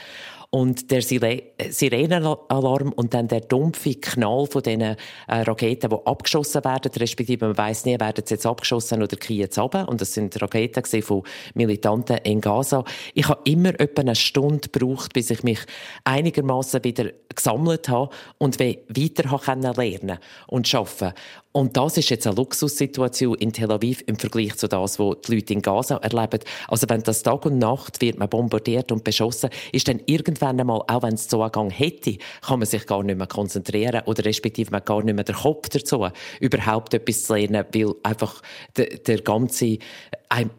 und 0.50 0.90
der 0.90 1.02
Sirenenalarm 1.02 2.92
und 2.92 3.12
dann 3.12 3.28
der 3.28 3.42
dumpfe 3.42 3.96
Knall 3.96 4.46
von 4.46 4.62
diesen 4.62 4.80
äh, 4.80 4.96
Raketen, 5.28 5.90
die 5.90 6.06
abgeschossen 6.06 6.64
werden, 6.64 6.90
respektive 6.96 7.46
man 7.46 7.58
weiß 7.58 7.84
nie, 7.84 8.00
werden 8.00 8.24
sie 8.24 8.34
jetzt 8.34 8.46
abgeschossen 8.46 9.02
oder 9.02 9.16
kriegen 9.18 9.40
jetzt 9.40 9.58
runter. 9.58 9.86
Und 9.88 10.00
das 10.00 10.14
sind 10.14 10.40
Raketen 10.40 11.02
von 11.02 11.22
Militanten 11.52 12.16
in 12.24 12.40
Gaza. 12.40 12.82
Ich 13.12 13.28
habe 13.28 13.42
immer 13.44 13.78
etwa 13.78 14.00
eine 14.00 14.16
Stunde 14.16 14.70
gebraucht, 14.70 15.12
bis 15.12 15.30
ich 15.30 15.42
mich 15.42 15.60
einigermaßen 16.04 16.82
wieder 16.82 17.10
gesammelt 17.34 17.90
habe 17.90 18.08
und 18.38 18.58
weiter 18.58 19.24
lernen 19.46 19.74
lernen 19.74 20.18
und 20.46 20.74
arbeiten. 20.74 21.12
Und 21.52 21.76
das 21.76 21.96
ist 21.96 22.08
jetzt 22.10 22.26
eine 22.26 22.36
Luxussituation 22.36 23.34
in 23.36 23.52
Tel 23.52 23.72
Aviv 23.72 24.02
im 24.06 24.16
Vergleich 24.16 24.56
zu 24.56 24.68
das, 24.68 24.98
was 24.98 25.16
die 25.26 25.34
Leute 25.34 25.54
in 25.54 25.62
Gaza 25.62 25.96
erleben. 25.96 26.40
Also 26.68 26.88
wenn 26.88 27.02
das 27.02 27.22
Tag 27.22 27.44
und 27.46 27.58
Nacht 27.58 28.00
wird 28.00 28.18
man 28.18 28.28
bombardiert 28.28 28.92
und 28.92 29.02
beschossen, 29.02 29.50
ist 29.72 29.88
dann 29.88 30.00
irgendwann 30.06 30.37
einmal, 30.42 30.82
auch 30.86 31.02
wenn 31.02 31.14
es 31.14 31.28
Zugang 31.28 31.70
hätte, 31.70 32.18
kann 32.42 32.58
man 32.58 32.66
sich 32.66 32.86
gar 32.86 33.02
nicht 33.02 33.18
mehr 33.18 33.26
konzentrieren 33.26 34.02
oder 34.06 34.24
respektive 34.24 34.70
man 34.70 34.84
gar 34.84 35.02
nicht 35.02 35.14
mehr 35.14 35.24
den 35.24 35.36
Kopf 35.36 35.68
dazu, 35.68 36.08
überhaupt 36.40 36.94
etwas 36.94 37.24
zu 37.24 37.34
lernen, 37.34 37.64
weil 37.72 37.94
einfach 38.02 38.42
der, 38.76 38.98
der 38.98 39.20
ganze, 39.22 39.78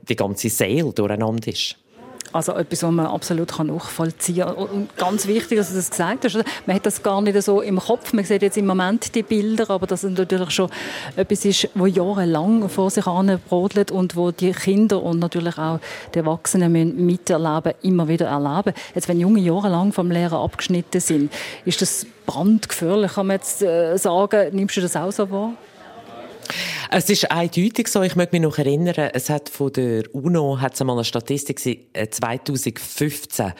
die 0.09 0.15
ganze 0.15 0.49
Seele 0.49 0.93
durcheinander 0.93 1.47
ist. 1.47 1.77
Also 2.31 2.53
etwas, 2.53 2.83
was 2.83 2.91
man 2.91 3.05
absolut 3.05 3.57
nachvollziehen 3.59 4.45
kann. 4.45 4.55
Und 4.55 4.97
ganz 4.97 5.27
wichtig, 5.27 5.57
dass 5.57 5.69
du 5.69 5.75
das 5.75 5.89
gesagt 5.89 6.25
hast. 6.25 6.35
Man 6.65 6.75
hat 6.75 6.85
das 6.85 7.01
gar 7.01 7.21
nicht 7.21 7.41
so 7.41 7.61
im 7.61 7.79
Kopf. 7.79 8.13
Man 8.13 8.25
sieht 8.25 8.41
jetzt 8.41 8.57
im 8.57 8.67
Moment 8.67 9.15
die 9.15 9.23
Bilder, 9.23 9.69
aber 9.69 9.87
das 9.87 10.03
ist 10.03 10.17
natürlich 10.17 10.51
schon 10.51 10.69
etwas 11.15 11.45
ist, 11.45 11.69
wo 11.75 11.85
jahrelang 11.85 12.69
vor 12.69 12.89
sich 12.89 13.05
brodelt 13.05 13.91
und 13.91 14.15
wo 14.15 14.31
die 14.31 14.51
Kinder 14.51 15.01
und 15.01 15.19
natürlich 15.19 15.57
auch 15.57 15.79
die 16.13 16.19
Erwachsenen 16.19 16.71
miterleben, 17.05 17.73
immer 17.81 18.07
wieder 18.07 18.27
erleben. 18.27 18.73
Jetzt, 18.93 19.07
wenn 19.07 19.19
junge 19.19 19.39
jahrelang 19.39 19.91
vom 19.91 20.11
Lehrer 20.11 20.39
abgeschnitten 20.39 21.01
sind, 21.01 21.31
ist 21.65 21.81
das 21.81 22.05
brandgefährlich, 22.25 23.13
kann 23.13 23.27
man 23.27 23.37
jetzt 23.37 23.61
äh, 23.61 23.97
sagen. 23.97 24.55
Nimmst 24.55 24.77
du 24.77 24.81
das 24.81 24.95
auch 24.95 25.11
so 25.11 25.29
wahr? 25.31 25.53
Es 26.91 27.09
ist 27.09 27.31
eindeutig 27.31 27.87
so. 27.87 28.01
Ich 28.01 28.15
möchte 28.15 28.35
mich 28.35 28.41
noch 28.41 28.57
erinnern, 28.57 29.09
es 29.13 29.29
hat 29.29 29.49
von 29.49 29.71
der 29.73 30.03
UNO 30.13 30.59
hat 30.59 30.73
es 30.73 30.81
einmal 30.81 30.97
eine 30.97 31.05
Statistik 31.05 31.59
2015 31.59 33.45
äh, 33.45 33.51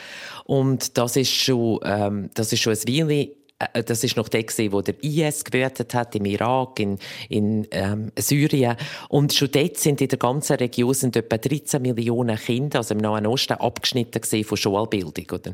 und 0.46 0.98
das 0.98 1.16
ist 1.16 1.32
schon, 1.32 1.80
ähm, 1.84 2.30
das 2.34 2.52
ist 2.52 2.62
schon 2.62 2.74
ein 2.74 2.88
Weile 2.88 3.39
das 3.74 4.06
ist 4.06 4.16
noch 4.16 4.30
der 4.30 4.40
wo 4.72 4.82
der 4.82 4.96
IS 5.04 5.44
gewütet 5.44 5.94
hat 5.94 6.16
im 6.16 6.26
Irak, 6.26 6.80
in, 6.80 6.98
in 7.28 7.68
ähm, 7.72 8.12
Syrien. 8.18 8.78
Und 9.10 9.34
schon 9.34 9.52
dort 9.52 9.78
sind 9.78 10.00
in 10.00 10.08
der 10.08 10.18
ganzen 10.18 10.56
Region 10.56 10.94
sind 10.94 11.18
etwa 11.18 11.38
13 11.38 11.82
Millionen 11.82 12.38
Kinder, 12.38 12.80
also 12.80 12.94
im 12.94 13.02
Nahen 13.02 13.28
Osten, 13.28 13.54
abgeschnitten 13.54 14.22
gewesen 14.22 14.46
von 14.46 14.58
Schulbildung, 14.58 15.26
oder? 15.34 15.54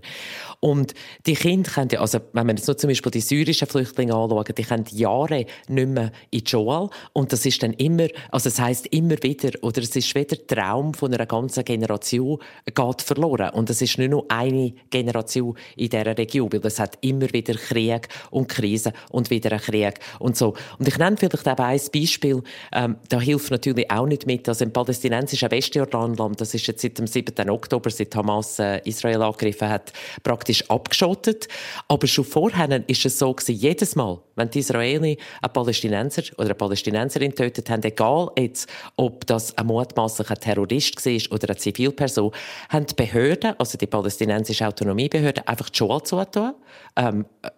Und 0.59 0.93
die 1.25 1.33
Kinder 1.33 1.71
können, 1.71 1.97
also 1.97 2.19
wenn 2.33 2.45
man 2.45 2.57
jetzt 2.57 2.67
nur 2.67 2.77
zum 2.77 2.89
Beispiel 2.89 3.11
die 3.11 3.21
syrischen 3.21 3.67
Flüchtlinge 3.67 4.13
anschauen, 4.13 4.53
die 4.55 4.63
können 4.63 4.85
Jahre 4.91 5.45
nicht 5.67 5.89
mehr 5.89 6.11
in 6.29 6.43
die 6.43 6.49
Schule. 6.49 6.89
Und 7.13 7.33
das 7.33 7.43
ist 7.45 7.63
dann 7.63 7.73
immer, 7.73 8.07
also 8.29 8.49
es 8.49 8.59
heisst 8.59 8.85
immer 8.87 9.15
wieder, 9.23 9.51
oder 9.63 9.81
es 9.81 9.95
ist 9.95 10.13
wieder 10.13 10.35
der 10.35 10.45
Traum 10.47 10.93
von 10.93 11.11
einer 11.11 11.25
ganzen 11.25 11.65
Generation 11.65 12.37
geht 12.65 13.01
verloren. 13.01 13.49
Und 13.49 13.71
es 13.71 13.81
ist 13.81 13.97
nicht 13.97 14.11
nur 14.11 14.25
eine 14.29 14.73
Generation 14.91 15.57
in 15.75 15.89
dieser 15.89 16.15
Region, 16.15 16.53
weil 16.53 16.65
es 16.65 16.79
hat 16.79 16.99
immer 17.01 17.31
wieder 17.33 17.55
Krieg 17.55 17.94
und 18.31 18.47
Krise 18.49 18.93
und 19.09 19.29
wieder 19.29 19.51
ein 19.51 19.59
Krieg 19.59 19.99
und 20.19 20.37
so. 20.37 20.53
Und 20.79 20.87
ich 20.87 20.97
nenne 20.97 21.17
vielleicht 21.17 21.47
eben 21.47 21.61
ein 21.61 21.81
Beispiel, 21.93 22.43
ähm, 22.73 22.97
da 23.09 23.19
hilft 23.19 23.51
natürlich 23.51 23.89
auch 23.91 24.05
nicht 24.05 24.25
mit, 24.25 24.47
also 24.47 24.65
im 24.65 24.71
palästinensischen 24.71 25.51
Westjordanland, 25.51 26.39
das 26.39 26.53
ist 26.53 26.67
jetzt 26.67 26.81
seit 26.81 26.97
dem 26.97 27.07
7. 27.07 27.49
Oktober, 27.49 27.89
seit 27.89 28.15
Hamas 28.15 28.59
äh, 28.59 28.81
Israel 28.85 29.21
angegriffen 29.21 29.69
hat, 29.69 29.93
praktisch 30.23 30.69
abgeschottet. 30.69 31.47
Aber 31.87 32.07
schon 32.07 32.25
vorher 32.25 32.87
ist 32.87 33.05
es 33.05 33.19
so 33.19 33.33
gewesen, 33.33 33.55
jedes 33.55 33.95
Mal, 33.95 34.19
wenn 34.35 34.49
die 34.49 34.59
Israeli 34.59 35.17
einen 35.41 35.53
Palästinenser 35.53 36.23
oder 36.37 36.45
eine 36.45 36.55
Palästinenserin 36.55 37.33
tötet 37.33 37.69
haben, 37.69 37.83
egal 37.83 38.29
jetzt, 38.37 38.69
ob 38.95 39.25
das 39.27 39.57
ein 39.57 39.67
mutmaßlicher 39.67 40.35
Terrorist 40.35 41.05
war 41.05 41.35
oder 41.35 41.49
eine 41.49 41.57
Zivilperson, 41.57 42.31
haben 42.69 42.85
die 42.85 42.93
Behörden, 42.95 43.55
also 43.57 43.77
die 43.77 43.87
palästinensische 43.87 44.67
Autonomiebehörde, 44.67 45.47
einfach 45.47 45.69
die 45.69 45.77
Schule 45.77 46.03
zugetan, 46.03 46.55
ähm, 46.95 47.25
äh, 47.41 47.49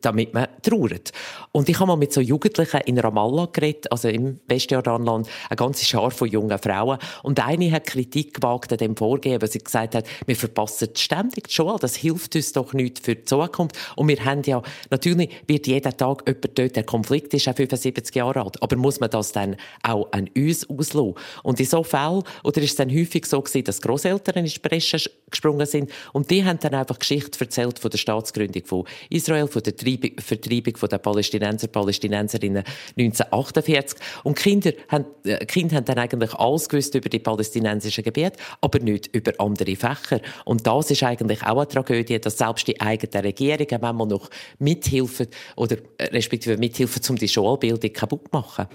damit 0.00 0.34
man 0.34 0.46
trauert. 0.62 1.10
Und 1.50 1.68
ich 1.68 1.78
habe 1.80 1.88
mal 1.88 1.96
mit 1.96 2.12
so 2.12 2.20
Jugendlichen 2.20 2.80
in 2.82 2.98
Ramallah 2.98 3.46
geredet, 3.46 3.90
also 3.90 4.08
im 4.08 4.38
Westjordanland, 4.46 5.28
eine 5.48 5.56
ganze 5.56 5.84
Schar 5.84 6.12
von 6.12 6.28
jungen 6.28 6.56
Frauen. 6.58 6.98
Und 7.24 7.44
eine 7.44 7.70
hat 7.72 7.86
Kritik 7.86 8.34
gewagt 8.34 8.70
an 8.70 8.78
dem 8.78 8.96
Vorgehen, 8.96 9.42
weil 9.42 9.50
sie 9.50 9.58
gesagt 9.58 9.96
hat, 9.96 10.06
wir 10.26 10.36
verpassen 10.36 10.90
ständig 10.94 11.48
die 11.48 11.54
Schule, 11.54 11.76
das 11.80 11.96
hilft 11.96 12.36
uns 12.36 12.52
doch 12.52 12.72
nicht 12.72 13.00
für 13.00 13.16
die 13.16 13.24
Zukunft. 13.24 13.76
Und 13.96 14.06
wir 14.08 14.24
haben 14.24 14.42
ja, 14.44 14.62
natürlich 14.90 15.30
wird 15.48 15.66
jeden 15.66 15.96
Tag 15.96 16.22
jemand 16.26 16.58
dort, 16.58 16.76
der 16.76 16.84
Konflikt 16.84 17.34
ist 17.34 17.48
auch 17.48 17.56
75 17.56 18.14
Jahre 18.14 18.44
alt, 18.44 18.62
aber 18.62 18.76
muss 18.76 19.00
man 19.00 19.10
das 19.10 19.32
dann 19.32 19.56
auch 19.82 20.06
an 20.12 20.30
uns 20.36 20.68
auslassen? 20.70 21.14
Und 21.42 21.58
in 21.58 21.66
so 21.66 21.82
Fällen, 21.82 22.22
oder 22.44 22.62
ist 22.62 22.70
es 22.70 22.76
dann 22.76 22.90
häufig 22.90 23.26
so 23.26 23.40
gewesen, 23.40 23.64
dass 23.64 23.82
Großeltern 23.82 24.36
in 24.36 24.44
die 24.44 24.58
Bresche 24.60 24.98
gesprungen 25.30 25.66
sind 25.66 25.90
und 26.12 26.30
die 26.30 26.44
haben 26.44 26.58
dann 26.60 26.74
einfach 26.74 26.98
Geschichte 26.98 27.38
erzählt 27.40 27.78
von 27.78 27.90
der 27.90 27.98
Staatsgründung 27.98 28.64
von 28.64 28.84
Israel, 29.10 29.47
von 29.48 29.62
der 29.62 29.76
Treib- 29.76 30.20
Vertreibung 30.20 30.74
den 30.74 31.00
Palästinenser, 31.00 31.68
Palästinenserinnen 31.68 32.64
1948 32.96 33.98
und 34.24 34.36
Kinder 34.36 34.72
haben, 34.88 35.06
äh, 35.24 35.44
Kinder 35.46 35.76
haben 35.76 35.84
dann 35.84 35.98
eigentlich 35.98 36.34
alles 36.34 36.68
gewusst 36.68 36.94
über 36.94 37.08
die 37.08 37.18
palästinensischen 37.18 38.04
Gebiete, 38.04 38.38
aber 38.60 38.78
nicht 38.78 39.08
über 39.14 39.32
andere 39.38 39.76
Fächer. 39.76 40.20
Und 40.44 40.66
das 40.66 40.90
ist 40.90 41.02
eigentlich 41.02 41.42
auch 41.42 41.56
eine 41.56 41.68
Tragödie, 41.68 42.18
dass 42.18 42.38
selbst 42.38 42.66
die 42.66 42.80
eigenen 42.80 43.24
Regierungen 43.24 43.80
manchmal 43.80 44.06
noch 44.06 44.30
mithelfen 44.58 45.28
oder 45.56 45.76
äh, 45.98 46.04
respektive 46.04 46.56
mithelfen, 46.56 47.02
um 47.08 47.16
die 47.16 47.28
Schulbildung 47.28 47.92
kaputt 47.92 48.22
zu 48.24 48.30
machen. 48.32 48.66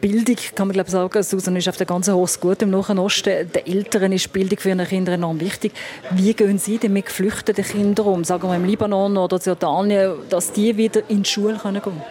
Bildung, 0.00 0.36
kann 0.54 0.68
man 0.68 0.74
glaube 0.74 0.88
ich 0.88 0.92
sagen, 0.92 1.22
Susan, 1.22 1.56
ist 1.56 1.68
auf 1.68 1.76
der 1.76 1.86
ganzen 1.86 2.14
hohes 2.14 2.40
Gut 2.40 2.62
im 2.62 2.70
Nahen 2.70 2.98
Osten. 2.98 3.52
Den 3.52 3.66
Eltern 3.66 4.12
ist 4.12 4.32
Bildung 4.32 4.58
für 4.58 4.70
ihre 4.70 4.86
Kinder 4.86 5.12
enorm 5.12 5.40
wichtig. 5.40 5.72
Wie 6.10 6.32
gehen 6.32 6.58
Sie 6.58 6.78
denn 6.78 6.92
mit 6.92 7.06
geflüchteten 7.06 7.64
Kindern 7.64 8.06
um, 8.06 8.24
sagen 8.24 8.48
wir 8.48 8.56
im 8.56 8.64
Libanon 8.64 9.16
oder 9.16 9.38
Jordanien, 9.38 10.14
dass 10.30 10.52
die 10.52 10.76
wieder 10.76 11.02
in 11.08 11.22
die 11.22 11.28
Schule 11.28 11.58
können 11.58 11.82
gehen 11.82 12.02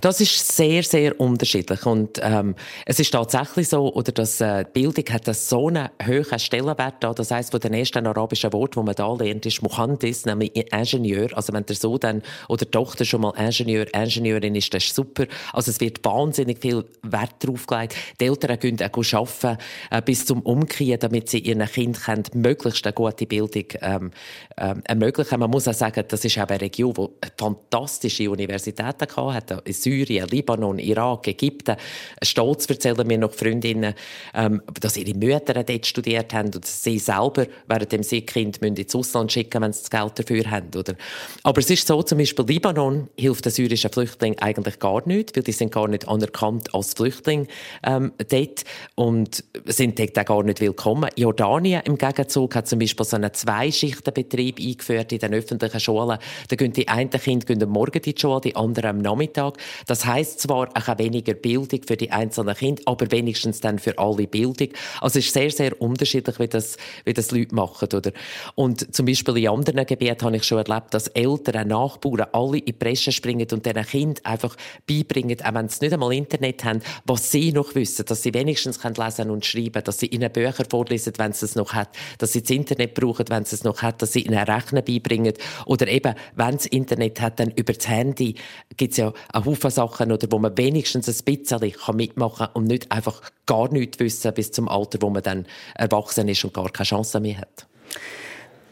Das 0.00 0.20
ist 0.20 0.56
sehr, 0.56 0.82
sehr 0.82 1.20
unterschiedlich. 1.20 1.84
Und 1.84 2.20
ähm, 2.22 2.54
es 2.86 3.00
ist 3.00 3.10
tatsächlich 3.10 3.68
so, 3.68 3.92
oder 3.92 4.12
dass 4.12 4.40
äh, 4.40 4.64
Bildung 4.72 5.04
hat 5.10 5.26
einen 5.28 5.34
so 5.34 5.68
einen 5.68 5.88
hohen 6.06 6.38
Stellenwert 6.38 6.94
da. 7.00 7.12
Das 7.12 7.30
heisst, 7.30 7.50
von 7.50 7.60
den 7.60 7.74
ersten 7.74 8.06
arabischen 8.06 8.52
Worten, 8.52 8.80
die 8.80 8.86
man 8.86 8.94
da 8.94 9.12
lernt, 9.12 9.44
ist 9.44 9.62
Muhandis, 9.62 10.24
nämlich 10.24 10.56
Ingenieur. 10.72 11.28
Also 11.34 11.52
wenn 11.52 11.66
der 11.66 11.76
Sohn 11.76 12.00
dann 12.00 12.22
oder 12.48 12.64
die 12.64 12.70
Tochter 12.70 13.04
schon 13.04 13.20
mal 13.20 13.34
Ingenieur, 13.36 13.86
Ingenieurin 13.92 14.54
ist, 14.54 14.72
das 14.72 14.84
ist 14.84 14.94
super. 14.94 15.26
Also 15.52 15.70
es 15.70 15.80
wird 15.80 16.02
wahnsinnig 16.04 16.60
viel 16.60 16.84
Wert 17.02 17.34
drauf 17.40 17.66
gelegt. 17.66 17.94
Die 18.20 18.26
Eltern 18.26 18.58
gehen 18.58 18.78
auch 18.80 19.14
arbeiten, 19.14 19.58
äh, 19.90 20.02
bis 20.02 20.24
zum 20.24 20.40
Umkehren, 20.42 21.00
damit 21.00 21.28
sie 21.28 21.40
ihren 21.40 21.66
Kindern 21.66 22.22
möglichst 22.34 22.86
eine 22.86 22.94
gute 22.94 23.26
Bildung 23.26 23.64
ähm, 23.82 24.10
ähm, 24.56 24.82
ermöglichen. 24.84 25.40
Man 25.40 25.50
muss 25.50 25.68
auch 25.68 25.74
sagen, 25.74 26.04
das 26.08 26.24
ist 26.24 26.36
eben 26.36 26.46
eine 26.46 26.60
Region, 26.60 26.94
die 26.94 27.28
fantastische 27.36 28.30
Universitäten 28.30 29.06
hatte, 29.16 29.62
in 29.64 29.72
Syrien, 29.90 30.28
Libanon, 30.28 30.78
Irak, 30.78 31.26
Ägypten. 31.28 31.76
Stolz 32.22 32.66
erzählen 32.66 33.06
mir 33.06 33.18
noch 33.18 33.32
Freundinnen, 33.32 33.94
ähm, 34.34 34.62
dass 34.80 34.96
ihre 34.96 35.16
Mütter 35.18 35.64
dort 35.64 35.86
studiert 35.86 36.32
haben 36.32 36.50
und 36.54 36.64
sie 36.64 36.98
selber 36.98 37.46
während 37.66 38.04
sie 38.04 38.22
Kind 38.22 38.60
müssen 38.60 38.76
ins 38.76 38.94
Ausland 38.94 39.32
schicken, 39.32 39.62
wenn 39.62 39.72
sie 39.72 39.80
das 39.80 39.90
Geld 39.90 40.18
dafür 40.18 40.50
haben. 40.50 40.68
Oder? 40.76 40.94
Aber 41.42 41.60
es 41.60 41.70
ist 41.70 41.86
so, 41.86 42.02
zum 42.02 42.18
Beispiel 42.18 42.44
Libanon 42.44 43.08
hilft 43.16 43.44
den 43.44 43.52
syrischen 43.52 43.90
Flüchtlingen 43.90 44.38
eigentlich 44.38 44.78
gar 44.78 45.06
nicht, 45.06 45.36
weil 45.36 45.42
die 45.42 45.52
sind 45.52 45.72
gar 45.72 45.88
nicht 45.88 46.06
anerkannt 46.06 46.72
als 46.74 46.94
Flüchtling 46.94 47.48
ähm, 47.82 48.12
dort 48.28 48.64
und 48.94 49.44
sind 49.66 49.98
dort 49.98 50.18
auch 50.18 50.24
gar 50.24 50.42
nicht 50.44 50.60
willkommen. 50.60 51.10
Jordanien 51.16 51.82
im 51.84 51.98
Gegenzug 51.98 52.54
hat 52.54 52.68
zum 52.68 52.78
Beispiel 52.78 53.06
so 53.06 53.16
einen 53.16 53.32
Zweischichtenbetrieb 53.32 54.58
eingeführt 54.58 55.12
in 55.12 55.18
den 55.18 55.34
öffentlichen 55.34 55.80
Schulen. 55.80 56.18
Da 56.48 56.56
gehen 56.56 56.72
die 56.72 56.88
einen 56.88 57.10
Kinder 57.10 57.46
gehen 57.46 57.62
am 57.62 57.70
Morgen 57.70 57.96
in 57.96 58.02
die 58.02 58.14
Schule, 58.18 58.40
die 58.40 58.56
anderen 58.56 58.90
am 58.90 58.98
Nachmittag. 58.98 59.56
Das 59.86 60.04
heisst 60.06 60.40
zwar 60.40 60.68
auch 60.74 60.98
weniger 60.98 61.34
Bildung 61.34 61.80
für 61.86 61.96
die 61.96 62.10
einzelnen 62.10 62.54
Kinder, 62.54 62.82
aber 62.86 63.10
wenigstens 63.10 63.60
dann 63.60 63.78
für 63.78 63.98
alle 63.98 64.26
Bildung. 64.26 64.68
Also 65.00 65.18
es 65.18 65.26
ist 65.26 65.34
sehr, 65.34 65.50
sehr 65.50 65.80
unterschiedlich, 65.80 66.38
wie 66.38 66.48
das, 66.48 66.76
wie 67.04 67.14
das 67.14 67.30
Leute 67.30 67.54
machen. 67.54 67.88
Oder? 67.94 68.12
Und 68.54 68.94
zum 68.94 69.06
Beispiel 69.06 69.38
in 69.38 69.48
anderen 69.48 69.86
Gebieten 69.86 70.22
habe 70.24 70.36
ich 70.36 70.44
schon 70.44 70.58
erlebt, 70.58 70.94
dass 70.94 71.08
Eltern, 71.08 71.68
Nachbarn 71.68 72.26
alle 72.32 72.58
in 72.58 72.64
die 72.66 72.72
Presse 72.72 73.12
springen 73.12 73.46
und 73.52 73.66
diesen 73.66 73.84
Kindern 73.84 74.24
einfach 74.24 74.56
beibringen, 74.86 75.40
auch 75.42 75.54
wenn 75.54 75.68
sie 75.68 75.84
nicht 75.84 75.92
einmal 75.92 76.12
Internet 76.12 76.64
haben, 76.64 76.80
was 77.04 77.30
sie 77.30 77.52
noch 77.52 77.74
wissen, 77.74 78.04
dass 78.06 78.22
sie 78.22 78.34
wenigstens 78.34 78.80
können 78.80 78.94
lesen 78.94 79.30
und 79.30 79.44
schreiben, 79.44 79.82
dass 79.84 79.98
sie 79.98 80.06
ihnen 80.06 80.30
Bücher 80.30 80.64
vorlesen, 80.68 81.12
wenn 81.16 81.32
sie 81.32 81.44
es 81.44 81.54
noch 81.54 81.72
hat, 81.72 81.88
dass 82.18 82.32
sie 82.32 82.42
das 82.42 82.50
Internet 82.50 82.94
brauchen, 82.94 83.26
wenn 83.28 83.44
sie 83.44 83.56
es 83.56 83.64
noch 83.64 83.82
hat, 83.82 84.02
dass 84.02 84.12
sie 84.12 84.22
ihnen 84.22 84.38
Rechnen 84.38 84.84
beibringen 84.84 85.34
oder 85.66 85.88
eben, 85.88 86.14
wenn 86.34 86.54
es 86.54 86.66
Internet 86.66 87.20
hat, 87.20 87.40
dann 87.40 87.50
über 87.52 87.72
das 87.72 87.88
Handy 87.88 88.34
gibt 88.76 88.92
es 88.92 88.98
ja 88.98 89.12
einen 89.32 89.44
Haufen 89.44 89.69
Sachen, 89.70 90.12
oder, 90.12 90.26
wo 90.30 90.38
man 90.38 90.56
wenigstens 90.56 91.08
ein 91.08 91.24
bisschen 91.24 91.72
kann 91.72 91.96
mitmachen 91.96 92.46
kann 92.46 92.54
und 92.54 92.64
nicht 92.64 92.90
einfach 92.90 93.22
gar 93.46 93.72
nichts 93.72 93.98
wissen 93.98 94.32
bis 94.34 94.52
zum 94.52 94.68
Alter, 94.68 94.98
wo 95.02 95.10
man 95.10 95.22
dann 95.22 95.46
erwachsen 95.74 96.28
ist 96.28 96.44
und 96.44 96.54
gar 96.54 96.70
keine 96.70 96.86
Chance 96.86 97.20
mehr 97.20 97.38
hat. 97.38 97.66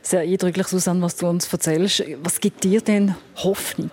Sehr 0.03 0.21
eindrücklich, 0.21 0.67
Susanne, 0.69 1.03
was 1.03 1.17
du 1.17 1.27
uns 1.27 1.53
erzählst. 1.53 2.03
Was 2.23 2.41
gibt 2.41 2.65
dir 2.65 2.81
denn 2.81 3.15
Hoffnung? 3.37 3.91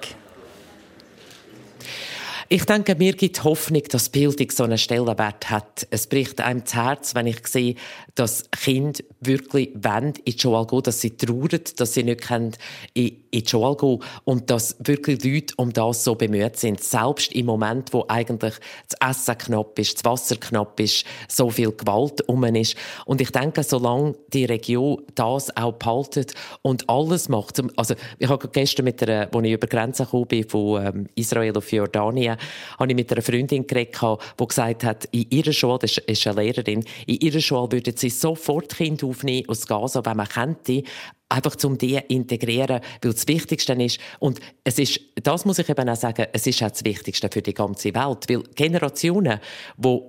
Ich 2.48 2.64
denke, 2.64 2.96
mir 2.96 3.14
gibt 3.14 3.44
Hoffnung, 3.44 3.82
dass 3.90 4.10
Bildung 4.10 4.52
so 4.52 4.64
einen 4.64 4.78
Stellenwert 4.78 5.50
hat. 5.50 5.88
Es 5.90 6.06
bricht 6.06 6.42
einem 6.42 6.64
das 6.64 6.76
Herz, 6.76 7.16
wenn 7.16 7.26
ich 7.26 7.46
sehe, 7.48 7.76
dass 8.14 8.44
Kinder 8.52 9.04
wirklich 9.26 9.72
wollen 9.76 10.14
in 10.24 10.34
die 10.34 10.40
Schule 10.40 10.66
gehen, 10.66 10.84
dass 10.84 11.02
sie 11.02 11.18
trauern, 11.18 11.62
dass 11.76 11.94
sie 11.94 12.04
nicht 12.04 12.22
können 12.22 12.54
in 12.94 13.24
die 13.34 13.44
Schule 13.48 13.76
gehen 13.76 14.00
und 14.24 14.50
dass 14.50 14.76
wirklich 14.80 15.24
Leute 15.24 15.54
um 15.58 15.74
das 15.74 16.04
so 16.04 16.16
bemüht 16.16 16.58
sind. 16.58 16.82
Selbst 16.82 17.32
im 17.34 17.46
Moment, 17.48 17.94
wo 17.94 18.06
eigentlich 18.08 18.56
das 18.90 19.10
Essen 19.10 19.38
knapp 19.38 19.78
ist, 19.80 19.98
das 19.98 20.06
Wasser 20.06 20.36
knapp 20.38 20.80
ist, 20.80 21.06
so 21.28 21.50
viel 21.50 21.72
Gewalt 21.72 22.28
um 22.28 22.44
ist. 22.46 22.76
Und 23.06 23.22
ich 23.22 23.32
denke, 23.32 23.64
solange 23.64 24.16
die 24.34 24.46
Region 24.46 25.02
das 25.16 25.56
auch 25.56 25.74
behaltet 25.74 26.34
und 26.62 26.90
alles 26.90 27.30
macht, 27.30 27.62
also 27.76 27.96
ich 28.20 28.30
habe 28.30 28.48
gestern 28.48 28.86
mit 28.86 29.02
einer, 29.04 29.30
als 29.34 29.46
ich 29.46 29.52
über 29.52 29.68
die 29.68 29.76
Grenze 29.76 30.06
gekommen 30.06 30.28
bin, 30.28 30.48
von 30.48 30.86
ähm, 30.86 31.08
Israel 31.16 31.58
auf 31.58 31.72
Jordanien, 31.72 32.38
habe 32.78 32.92
ich 32.92 32.96
mit 32.96 33.12
einer 33.12 33.22
Freundin 33.22 33.66
geredet, 33.66 33.98
die 34.40 34.48
gesagt 34.48 34.84
hat, 34.84 35.06
in 35.12 35.26
ihrer 35.30 35.54
Schule, 35.54 35.80
das 35.80 35.98
ist 35.98 36.28
eine 36.28 36.42
Lehrerin, 36.42 36.84
in 37.06 37.20
ihrer 37.20 37.40
Schule 37.40 37.72
würden 37.72 37.96
sie 37.98 38.10
sofort 38.10 38.76
Kinder 38.76 39.08
aufnehmen 39.16 39.48
aus 39.50 39.66
Gaza, 39.68 40.06
wenn 40.06 40.18
man 40.18 40.28
könnte, 40.28 40.84
einfach 41.30 41.56
zum 41.56 41.78
die 41.78 42.00
integrieren, 42.08 42.82
weil 43.02 43.14
das 43.14 43.28
Wichtigste 43.28 43.74
ist, 43.74 44.00
und 44.20 44.40
es 44.64 44.80
ist, 44.80 45.00
das 45.24 45.46
muss 45.46 45.60
ich 45.60 45.70
eben 45.70 45.90
auch 45.90 45.96
sagen, 45.96 46.28
es 46.34 46.46
ist 46.48 46.62
auch 46.62 46.70
das 46.72 46.86
Wichtigste 46.86 47.30
für 47.32 47.42
die 47.42 47.54
ganze 47.54 47.94
Welt, 47.96 48.30
weil 48.30 48.44
Generationen, 48.56 49.40
die 49.78 50.02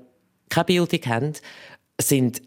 keine 0.48 0.64
Bildung 0.64 1.00
haben, 1.06 1.32
sind 2.00 2.42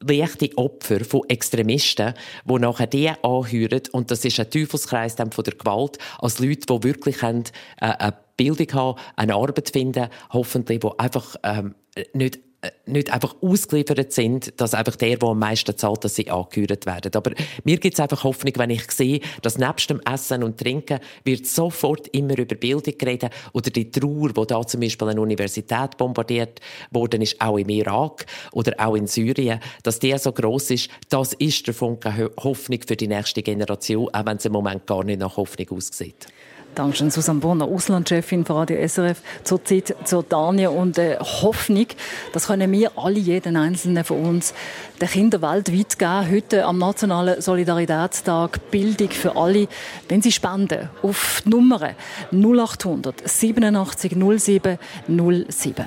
leichte 0.00 0.56
Opfer 0.58 1.04
von 1.04 1.22
Extremisten, 1.28 2.14
die 2.44 2.54
nachher 2.54 2.86
die 2.86 3.08
anhören. 3.08 3.82
Und 3.92 4.10
das 4.10 4.24
ist 4.24 4.38
ein 4.40 4.50
Teufelskreis 4.50 5.16
dann 5.16 5.32
von 5.32 5.44
der 5.44 5.54
Gewalt, 5.54 5.98
als 6.18 6.38
Leute, 6.38 6.66
die 6.66 6.82
wirklich 6.82 7.22
haben, 7.22 7.44
äh, 7.80 7.86
eine 7.86 8.16
Bildung 8.36 8.72
haben, 8.72 9.00
eine 9.16 9.34
Arbeit 9.34 9.70
finden, 9.70 10.08
hoffentlich, 10.32 10.80
die 10.80 10.98
einfach 10.98 11.36
ähm, 11.44 11.74
nicht 12.14 12.40
nicht 12.86 13.12
einfach 13.12 13.34
ausgeliefert 13.40 14.12
sind, 14.12 14.60
dass 14.60 14.74
einfach 14.74 14.94
der, 14.96 15.16
der 15.16 15.28
am 15.28 15.38
meisten 15.38 15.76
zahlt, 15.76 16.04
dass 16.04 16.14
sie 16.14 16.30
angehört 16.30 16.86
werden. 16.86 17.10
Aber 17.14 17.32
mir 17.64 17.76
gibt 17.78 17.94
es 17.94 18.00
einfach 18.00 18.22
Hoffnung, 18.22 18.52
wenn 18.56 18.70
ich 18.70 18.88
sehe, 18.90 19.20
dass 19.42 19.58
nebst 19.58 19.90
dem 19.90 20.00
Essen 20.00 20.44
und 20.44 20.58
Trinken 20.58 21.00
wird 21.24 21.46
sofort 21.46 22.08
immer 22.08 22.38
über 22.38 22.54
Bildung 22.54 22.96
geredet 22.96 23.32
oder 23.52 23.70
die 23.70 23.90
Trauer, 23.90 24.30
wo 24.34 24.44
da 24.44 24.64
zum 24.64 24.80
Beispiel 24.80 25.08
eine 25.08 25.20
Universität 25.20 25.96
bombardiert 25.96 26.60
worden 26.90 27.22
ist, 27.22 27.40
auch 27.40 27.58
im 27.58 27.68
Irak 27.68 28.26
oder 28.52 28.74
auch 28.78 28.94
in 28.94 29.08
Syrien, 29.08 29.60
dass 29.82 29.98
der 29.98 30.18
so 30.18 30.32
groß 30.32 30.70
ist, 30.70 30.90
das 31.08 31.32
ist 31.32 31.66
der 31.66 31.74
Funke 31.74 32.30
Hoffnung 32.38 32.80
für 32.86 32.96
die 32.96 33.08
nächste 33.08 33.42
Generation, 33.42 34.08
auch 34.12 34.26
wenn 34.26 34.36
es 34.36 34.44
im 34.44 34.52
Moment 34.52 34.86
gar 34.86 35.02
nicht 35.02 35.18
nach 35.18 35.36
Hoffnung 35.36 35.68
aussieht. 35.70 36.26
Dankeschön, 36.74 37.10
Susanne 37.10 37.40
Bonner, 37.40 37.66
Auslandschefin 37.66 38.46
von 38.46 38.56
Radio 38.56 38.88
SRF, 38.88 39.20
zur 39.44 39.62
Zeit 39.62 39.94
zur 40.04 40.26
Tanja 40.26 40.70
und 40.70 40.96
äh, 40.96 41.18
Hoffnung. 41.18 41.86
Das 42.32 42.46
können 42.46 42.72
wir 42.72 42.92
alle, 42.96 43.18
jeden 43.18 43.56
Einzelnen 43.56 44.04
von 44.04 44.24
uns, 44.24 44.54
den 44.98 45.08
Kindern 45.08 45.42
weltweit 45.42 45.98
geben. 45.98 46.30
Heute 46.30 46.64
am 46.64 46.78
Nationalen 46.78 47.42
Solidaritätstag 47.42 48.70
Bildung 48.70 49.10
für 49.10 49.36
alle. 49.36 49.68
Wenn 50.08 50.22
Sie 50.22 50.32
spenden 50.32 50.88
auf 51.02 51.42
die 51.44 51.50
Nummer 51.50 51.90
0800 52.32 53.28
87 53.28 54.16
07 54.38 54.78
07. 55.06 55.86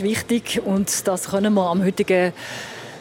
Ist 0.00 0.04
wichtig 0.04 0.62
und 0.64 1.06
das 1.06 1.30
können 1.30 1.52
wir 1.54 1.66
am 1.66 1.84
heutigen 1.84 2.32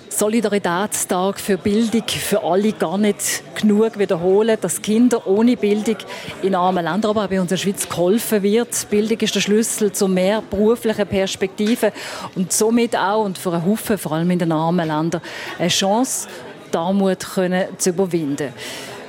Solidaritätstag 0.10 1.40
für 1.40 1.58
Bildung 1.58 2.04
für 2.08 2.44
alle 2.44 2.74
gar 2.74 2.98
nicht 2.98 3.44
genug 3.56 3.98
wiederholen, 3.98 4.58
dass 4.60 4.82
Kinder 4.82 5.26
ohne 5.26 5.56
Bildung 5.56 5.98
in 6.42 6.56
armen 6.56 6.84
Ländern, 6.84 7.12
aber 7.12 7.26
auch 7.26 7.30
bei 7.30 7.40
uns 7.40 7.52
in 7.52 7.58
der 7.58 7.58
Schweiz 7.58 7.88
geholfen 7.88 8.44
wird. 8.44 8.90
Bildung 8.90 9.18
ist 9.20 9.36
der 9.36 9.40
Schlüssel 9.40 9.92
zu 9.92 10.08
mehr 10.08 10.42
beruflichen 10.42 11.08
Perspektiven 11.08 11.92
und 12.36 12.52
somit 12.52 12.98
auch 12.98 13.24
und 13.24 13.38
für 13.38 13.54
einen 13.54 13.66
Haufen, 13.66 13.98
vor 13.98 14.14
allem 14.14 14.32
in 14.32 14.40
den 14.40 14.52
armen 14.52 14.88
Ländern, 14.88 15.22
eine 15.58 15.70
Chance, 15.70 16.28
die 16.74 16.78
Armut 16.78 17.20
können 17.20 17.66
zu 17.78 17.92
überwinden. 17.92 18.54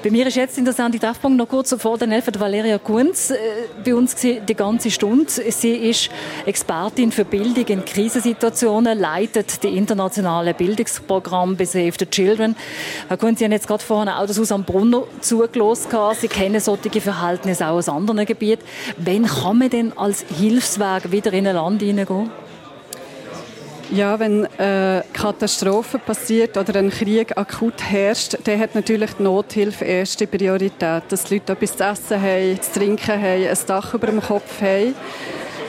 Bei 0.03 0.11
mir 0.11 0.27
ist 0.27 0.37
jetzt 0.37 0.57
in 0.57 0.65
der 0.65 0.73
Sendung 0.73 0.99
Treffpunkt 0.99 1.37
noch 1.37 1.47
kurz 1.47 1.75
vor 1.79 1.99
den 1.99 2.11
Elfen 2.11 2.41
Valeria 2.41 2.79
Kunz 2.79 3.31
äh, 3.31 3.37
bei 3.85 3.95
uns 3.95 4.17
die 4.17 4.55
ganze 4.57 4.91
Stunde. 4.91 5.31
Sie 5.31 5.75
ist 5.75 6.09
Expertin 6.47 7.13
für 7.13 7.27
Bildung 7.27 7.67
in 7.67 7.85
Krisensituationen, 7.85 8.99
leitet 8.99 9.63
die 9.63 9.77
internationale 9.77 10.55
Bildungsprogramm 10.55 11.55
Save 11.59 11.93
the 11.99 12.07
Children. 12.07 12.57
Herr 13.09 13.19
Kunz, 13.19 13.41
Sie 13.41 13.45
haben 13.45 13.53
jetzt 13.53 13.69
gerade 13.69 13.85
vorhin 13.85 14.09
auch 14.09 14.27
das 14.27 14.39
Haus 14.39 14.53
am 14.53 14.65
Brunner 14.65 15.03
zugelassen. 15.21 15.91
Sie 16.19 16.29
kennen 16.29 16.61
solche 16.61 17.03
Verhältnisse 17.03 17.67
auch 17.67 17.77
aus 17.77 17.91
anderen 17.91 18.25
Gebieten. 18.25 18.65
Wann 18.97 19.27
kann 19.27 19.59
man 19.59 19.69
denn 19.69 19.93
als 19.99 20.25
Hilfsweg 20.39 21.13
wieder 21.13 21.35
in 21.35 21.47
ein 21.47 21.57
Land 21.57 21.83
hineingehen? 21.83 22.31
Ja, 23.93 24.21
wenn 24.21 24.45
äh, 24.45 25.03
Katastrophe 25.13 25.99
passiert 25.99 26.57
oder 26.57 26.79
ein 26.79 26.91
Krieg 26.91 27.37
akut 27.37 27.83
herrscht, 27.83 28.37
dann 28.45 28.61
hat 28.61 28.77
natürlich 28.77 29.11
die 29.19 29.25
Nothilfe 29.25 29.85
erste 29.85 30.29
Priorität. 30.29 31.03
Dass 31.09 31.25
die 31.25 31.35
Leute 31.35 31.55
etwas 31.55 31.77
zu 31.77 31.85
essen 31.85 32.23
haben, 32.23 32.63
zu 32.63 32.79
trinken 32.79 33.21
haben, 33.21 33.49
ein 33.49 33.59
Dach 33.67 33.93
über 33.93 34.07
dem 34.07 34.21
Kopf 34.21 34.61
haben. 34.63 34.95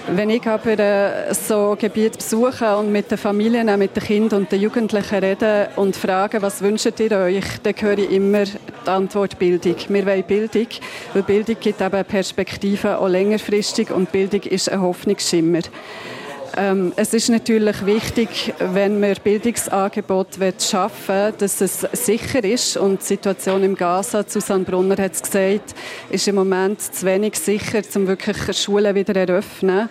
Wenn 0.07 0.30
ich 0.30 0.45
aber 0.45 0.78
äh, 0.78 1.34
so 1.34 1.76
Gebiete 1.80 2.17
besuche 2.17 2.76
und 2.78 2.91
mit 2.91 3.09
den 3.09 3.17
Familien, 3.17 3.69
auch 3.69 3.78
mit 3.78 3.95
den 3.95 4.03
Kindern 4.03 4.41
und 4.41 4.51
den 4.51 4.61
Jugendlichen 4.61 5.15
rede 5.15 5.69
und 5.76 5.95
frage, 5.95 6.41
was 6.43 6.61
wünscht 6.61 6.99
ihr 6.99 7.11
euch, 7.13 7.45
dann 7.63 7.74
höre 7.80 7.97
ich 7.97 8.11
immer 8.11 8.43
die 8.45 8.89
Antwort 8.89 9.39
Bildung. 9.39 9.76
Wir 9.88 10.05
wollen 10.05 10.24
Bildung, 10.24 10.67
weil 11.13 11.24
Bildung 11.24 11.55
gibt 11.59 11.82
eben 11.82 12.05
Perspektiven 12.05 12.91
auch 12.91 13.07
längerfristig 13.07 13.89
und 13.89 14.11
Bildung 14.11 14.41
ist 14.41 14.69
ein 14.69 14.82
Hoffnungsschimmer. 14.82 15.61
Ähm, 16.58 16.91
es 16.95 17.14
ist 17.14 17.30
natürlich 17.30 17.86
wichtig, 17.86 18.54
wenn 18.60 19.02
wir 19.02 19.16
Bildungsangebote 19.16 20.54
schaffen 20.60 21.16
wollen, 21.16 21.34
dass 21.38 21.62
es 21.62 21.82
sicher 21.93 22.43
ist. 22.43 22.78
Und 22.78 23.02
die 23.02 23.06
Situation 23.06 23.64
im 23.64 23.76
Gaza, 23.76 24.26
Susanne 24.28 24.64
Brunner 24.64 25.02
hat 25.02 25.14
es 25.14 25.22
gesagt, 25.22 25.76
ist 26.10 26.28
im 26.28 26.36
Moment 26.36 26.82
zu 26.82 27.06
wenig 27.06 27.36
sicher, 27.36 27.82
um 27.95 28.08
wirklich 28.08 28.58
Schulen 28.58 28.95
wieder 28.95 29.14
zu 29.14 29.20
eröffnen. 29.20 29.89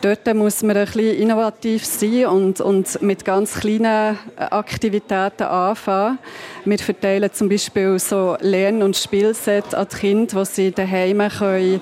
Dort 0.00 0.32
muss 0.32 0.62
man 0.62 0.76
ein 0.76 0.84
bisschen 0.84 1.16
innovativ 1.16 1.84
sein 1.84 2.26
und, 2.26 2.60
und 2.60 3.02
mit 3.02 3.24
ganz 3.24 3.58
kleinen 3.58 4.16
Aktivitäten 4.36 5.42
anfangen. 5.42 6.18
Wir 6.64 6.78
verteilen 6.78 7.32
zum 7.32 7.48
Beispiel 7.48 7.98
so 7.98 8.36
Lern- 8.40 8.82
und 8.82 8.96
Spielsets 8.96 9.74
an 9.74 9.88
die 9.90 9.96
Kinder, 9.96 10.40
die 10.40 10.46
sie 10.46 10.70
daheim 10.70 11.28
können, 11.28 11.80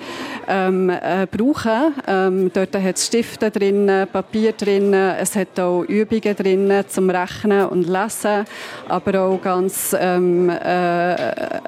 ähm, 0.48 0.88
äh, 0.88 1.26
brauchen 1.30 1.94
ähm, 2.06 2.50
Dort 2.54 2.74
hat 2.74 2.96
es 2.96 3.06
Stifte 3.06 3.50
drin, 3.50 4.06
Papier 4.10 4.52
drin, 4.52 4.94
es 4.94 5.36
hat 5.36 5.60
auch 5.60 5.82
Übungen 5.82 6.36
drin 6.36 6.84
zum 6.88 7.10
Rechnen 7.10 7.66
und 7.66 7.86
Lesen, 7.86 8.46
aber 8.88 9.20
auch 9.20 9.42
ganz 9.42 9.94
ähm, 9.98 10.48
äh, 10.48 11.60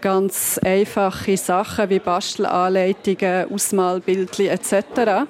ganz 0.00 0.58
einfache 0.62 1.36
Sachen 1.36 1.90
wie 1.90 1.98
Bastelanleitungen, 1.98 3.52
Ausmalbildchen 3.52 4.46
etc. 4.46 5.26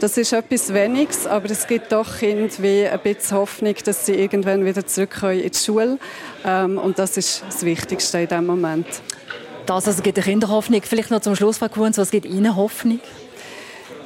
Das 0.00 0.16
ist 0.16 0.32
etwas 0.32 0.72
Weniges, 0.72 1.26
aber 1.26 1.50
es 1.50 1.66
gibt 1.66 1.92
doch 1.92 2.18
Kinder 2.18 2.52
wie 2.58 2.86
ein 2.86 3.00
bisschen 3.00 3.38
Hoffnung, 3.38 3.74
dass 3.84 4.06
sie 4.06 4.14
irgendwann 4.14 4.64
wieder 4.64 4.86
zurück 4.86 5.22
in 5.22 5.50
die 5.50 5.58
Schule 5.58 5.98
ähm, 6.44 6.78
und 6.78 6.98
das 6.98 7.16
ist 7.16 7.44
das 7.46 7.64
Wichtigste 7.64 8.18
in 8.18 8.28
diesem 8.28 8.46
Moment. 8.46 8.86
Das 9.66 9.86
also 9.86 10.02
gibt 10.02 10.16
der 10.16 10.24
Kinderhoffnung. 10.24 10.80
Vielleicht 10.82 11.10
noch 11.10 11.20
zum 11.20 11.36
Schluss, 11.36 11.58
Frau 11.58 11.68
Kuhns, 11.68 11.98
was 11.98 12.10
gibt 12.10 12.24
Ihnen 12.24 12.56
Hoffnung? 12.56 13.00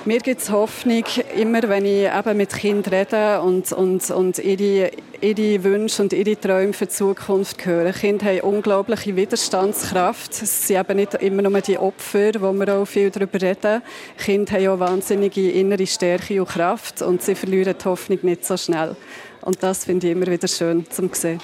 Mir 0.04 0.18
gibt 0.18 0.42
es 0.42 0.50
Hoffnung, 0.50 1.04
immer 1.36 1.62
wenn 1.68 1.84
ich 1.84 2.08
eben 2.08 2.36
mit 2.36 2.52
Kindern 2.52 2.92
rede 2.92 3.40
und, 3.40 3.70
und, 3.70 4.10
und 4.10 4.38
ihre, 4.40 4.90
ihre 5.20 5.62
Wünsche 5.62 6.02
und 6.02 6.12
ihre 6.12 6.40
Träume 6.40 6.72
für 6.72 6.86
die 6.86 6.92
Zukunft 6.92 7.64
höre. 7.64 7.92
Kinder 7.92 8.26
haben 8.26 8.40
unglaubliche 8.40 9.14
Widerstandskraft. 9.14 10.42
Es 10.42 10.66
sind 10.66 10.80
eben 10.80 10.96
nicht 10.96 11.14
immer 11.14 11.42
nur 11.42 11.60
die 11.60 11.78
Opfer, 11.78 12.32
wo 12.40 12.52
wir 12.52 12.74
auch 12.74 12.84
viel 12.84 13.10
darüber 13.10 13.40
reden. 13.40 13.80
Kinder 14.18 14.54
haben 14.54 14.68
auch 14.68 14.80
wahnsinnige 14.80 15.52
innere 15.52 15.86
Stärke 15.86 16.40
und 16.40 16.48
Kraft 16.48 17.00
und 17.00 17.22
sie 17.22 17.36
verlieren 17.36 17.76
die 17.80 17.84
Hoffnung 17.84 18.18
nicht 18.22 18.44
so 18.44 18.56
schnell. 18.56 18.96
Und 19.42 19.62
das 19.62 19.84
finde 19.84 20.08
ich 20.08 20.16
immer 20.16 20.26
wieder 20.26 20.48
schön 20.48 20.84
zu 20.90 21.08
sehen. 21.12 21.40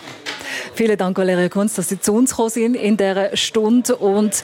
Vielen 0.75 0.99
Dank, 0.99 1.17
Valeria 1.17 1.49
Kunz, 1.49 1.75
dass 1.75 1.91
Sie 1.91 2.01
zu 2.01 2.13
uns 2.13 2.31
gekommen 2.31 2.51
sind 2.51 2.75
in 2.75 2.97
dieser 2.97 3.37
Stunde 3.37 3.95
und 3.95 4.43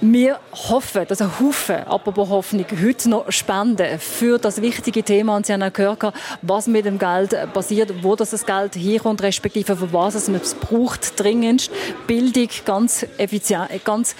wir 0.00 0.38
hoffen, 0.52 1.06
dass 1.06 1.20
ein 1.20 1.40
Haufen, 1.40 1.76
apropos 1.86 2.28
Hoffnung, 2.28 2.66
heute 2.82 3.10
noch 3.10 3.30
spenden 3.30 3.98
für 3.98 4.38
das 4.38 4.60
wichtige 4.62 5.02
Thema. 5.02 5.36
Und 5.36 5.46
Sie 5.46 5.52
haben 5.52 5.62
auch 5.62 5.72
gehört, 5.72 6.14
was 6.42 6.66
mit 6.66 6.84
dem 6.84 6.98
Geld 6.98 7.36
passiert, 7.52 7.92
wo 8.02 8.16
das, 8.16 8.46
Geld 8.46 8.76
herkommt, 8.76 9.22
respektive 9.22 9.76
für 9.76 9.92
was 9.92 10.14
es 10.14 10.54
braucht, 10.54 11.18
dringendst. 11.18 11.70
Bildung 12.06 12.48
ganz 12.64 13.06
effizient, 13.18 13.84
ganz 13.84 14.14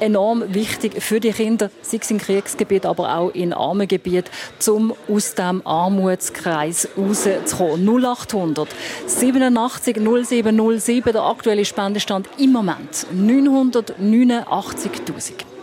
enorm 0.00 0.54
wichtig 0.54 1.02
für 1.02 1.18
die 1.20 1.32
Kinder, 1.32 1.70
sei 1.82 1.98
es 2.00 2.10
im 2.10 2.16
Kriegsgebiet, 2.18 2.86
aber 2.86 3.16
auch 3.16 3.30
in 3.30 3.52
armen 3.52 3.88
Gebieten, 3.88 4.30
um 4.68 4.94
aus 5.08 5.34
dem 5.34 5.66
Armutskreis 5.66 6.88
rauszukommen. 6.96 8.04
0800 8.04 8.68
87 9.06 9.96
0707, 9.96 11.12
der 11.12 11.22
aktuelle 11.22 11.64
Spendestand 11.64 12.28
im 12.38 12.52
Moment 12.52 13.06
989'000. 13.14 15.57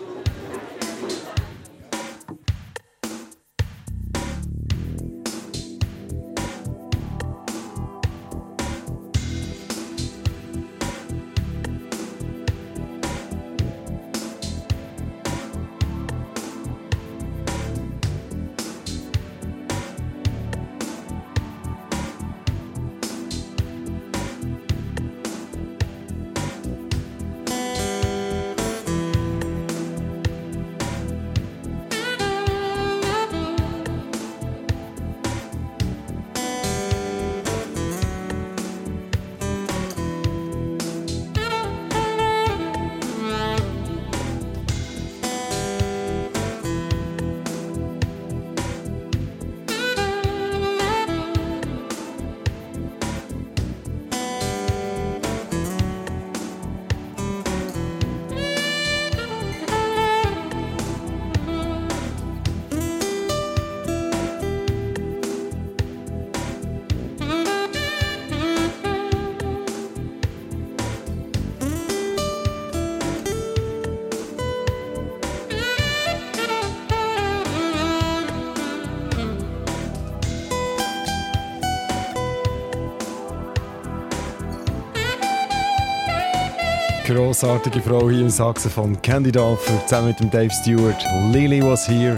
Grossartige 87.38 87.82
Frau 87.82 88.10
hier 88.10 88.22
im 88.22 88.30
Saxophon, 88.30 89.02
Candy 89.02 89.30
Dolphin, 89.30 89.76
zusammen 89.86 90.08
mit 90.08 90.20
dem 90.22 90.32
Dave 90.32 90.50
Stewart. 90.52 91.04
Lily 91.34 91.62
was 91.62 91.86
here. 91.86 92.16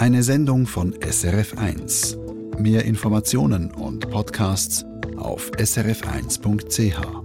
Eine 0.00 0.20
Sendung 0.24 0.66
von 0.66 0.92
SRF1. 0.94 2.16
Mehr 2.58 2.84
Informationen 2.84 3.70
und 3.70 4.10
Podcasts 4.10 4.84
auf 5.18 5.52
srf1.ch. 5.52 7.19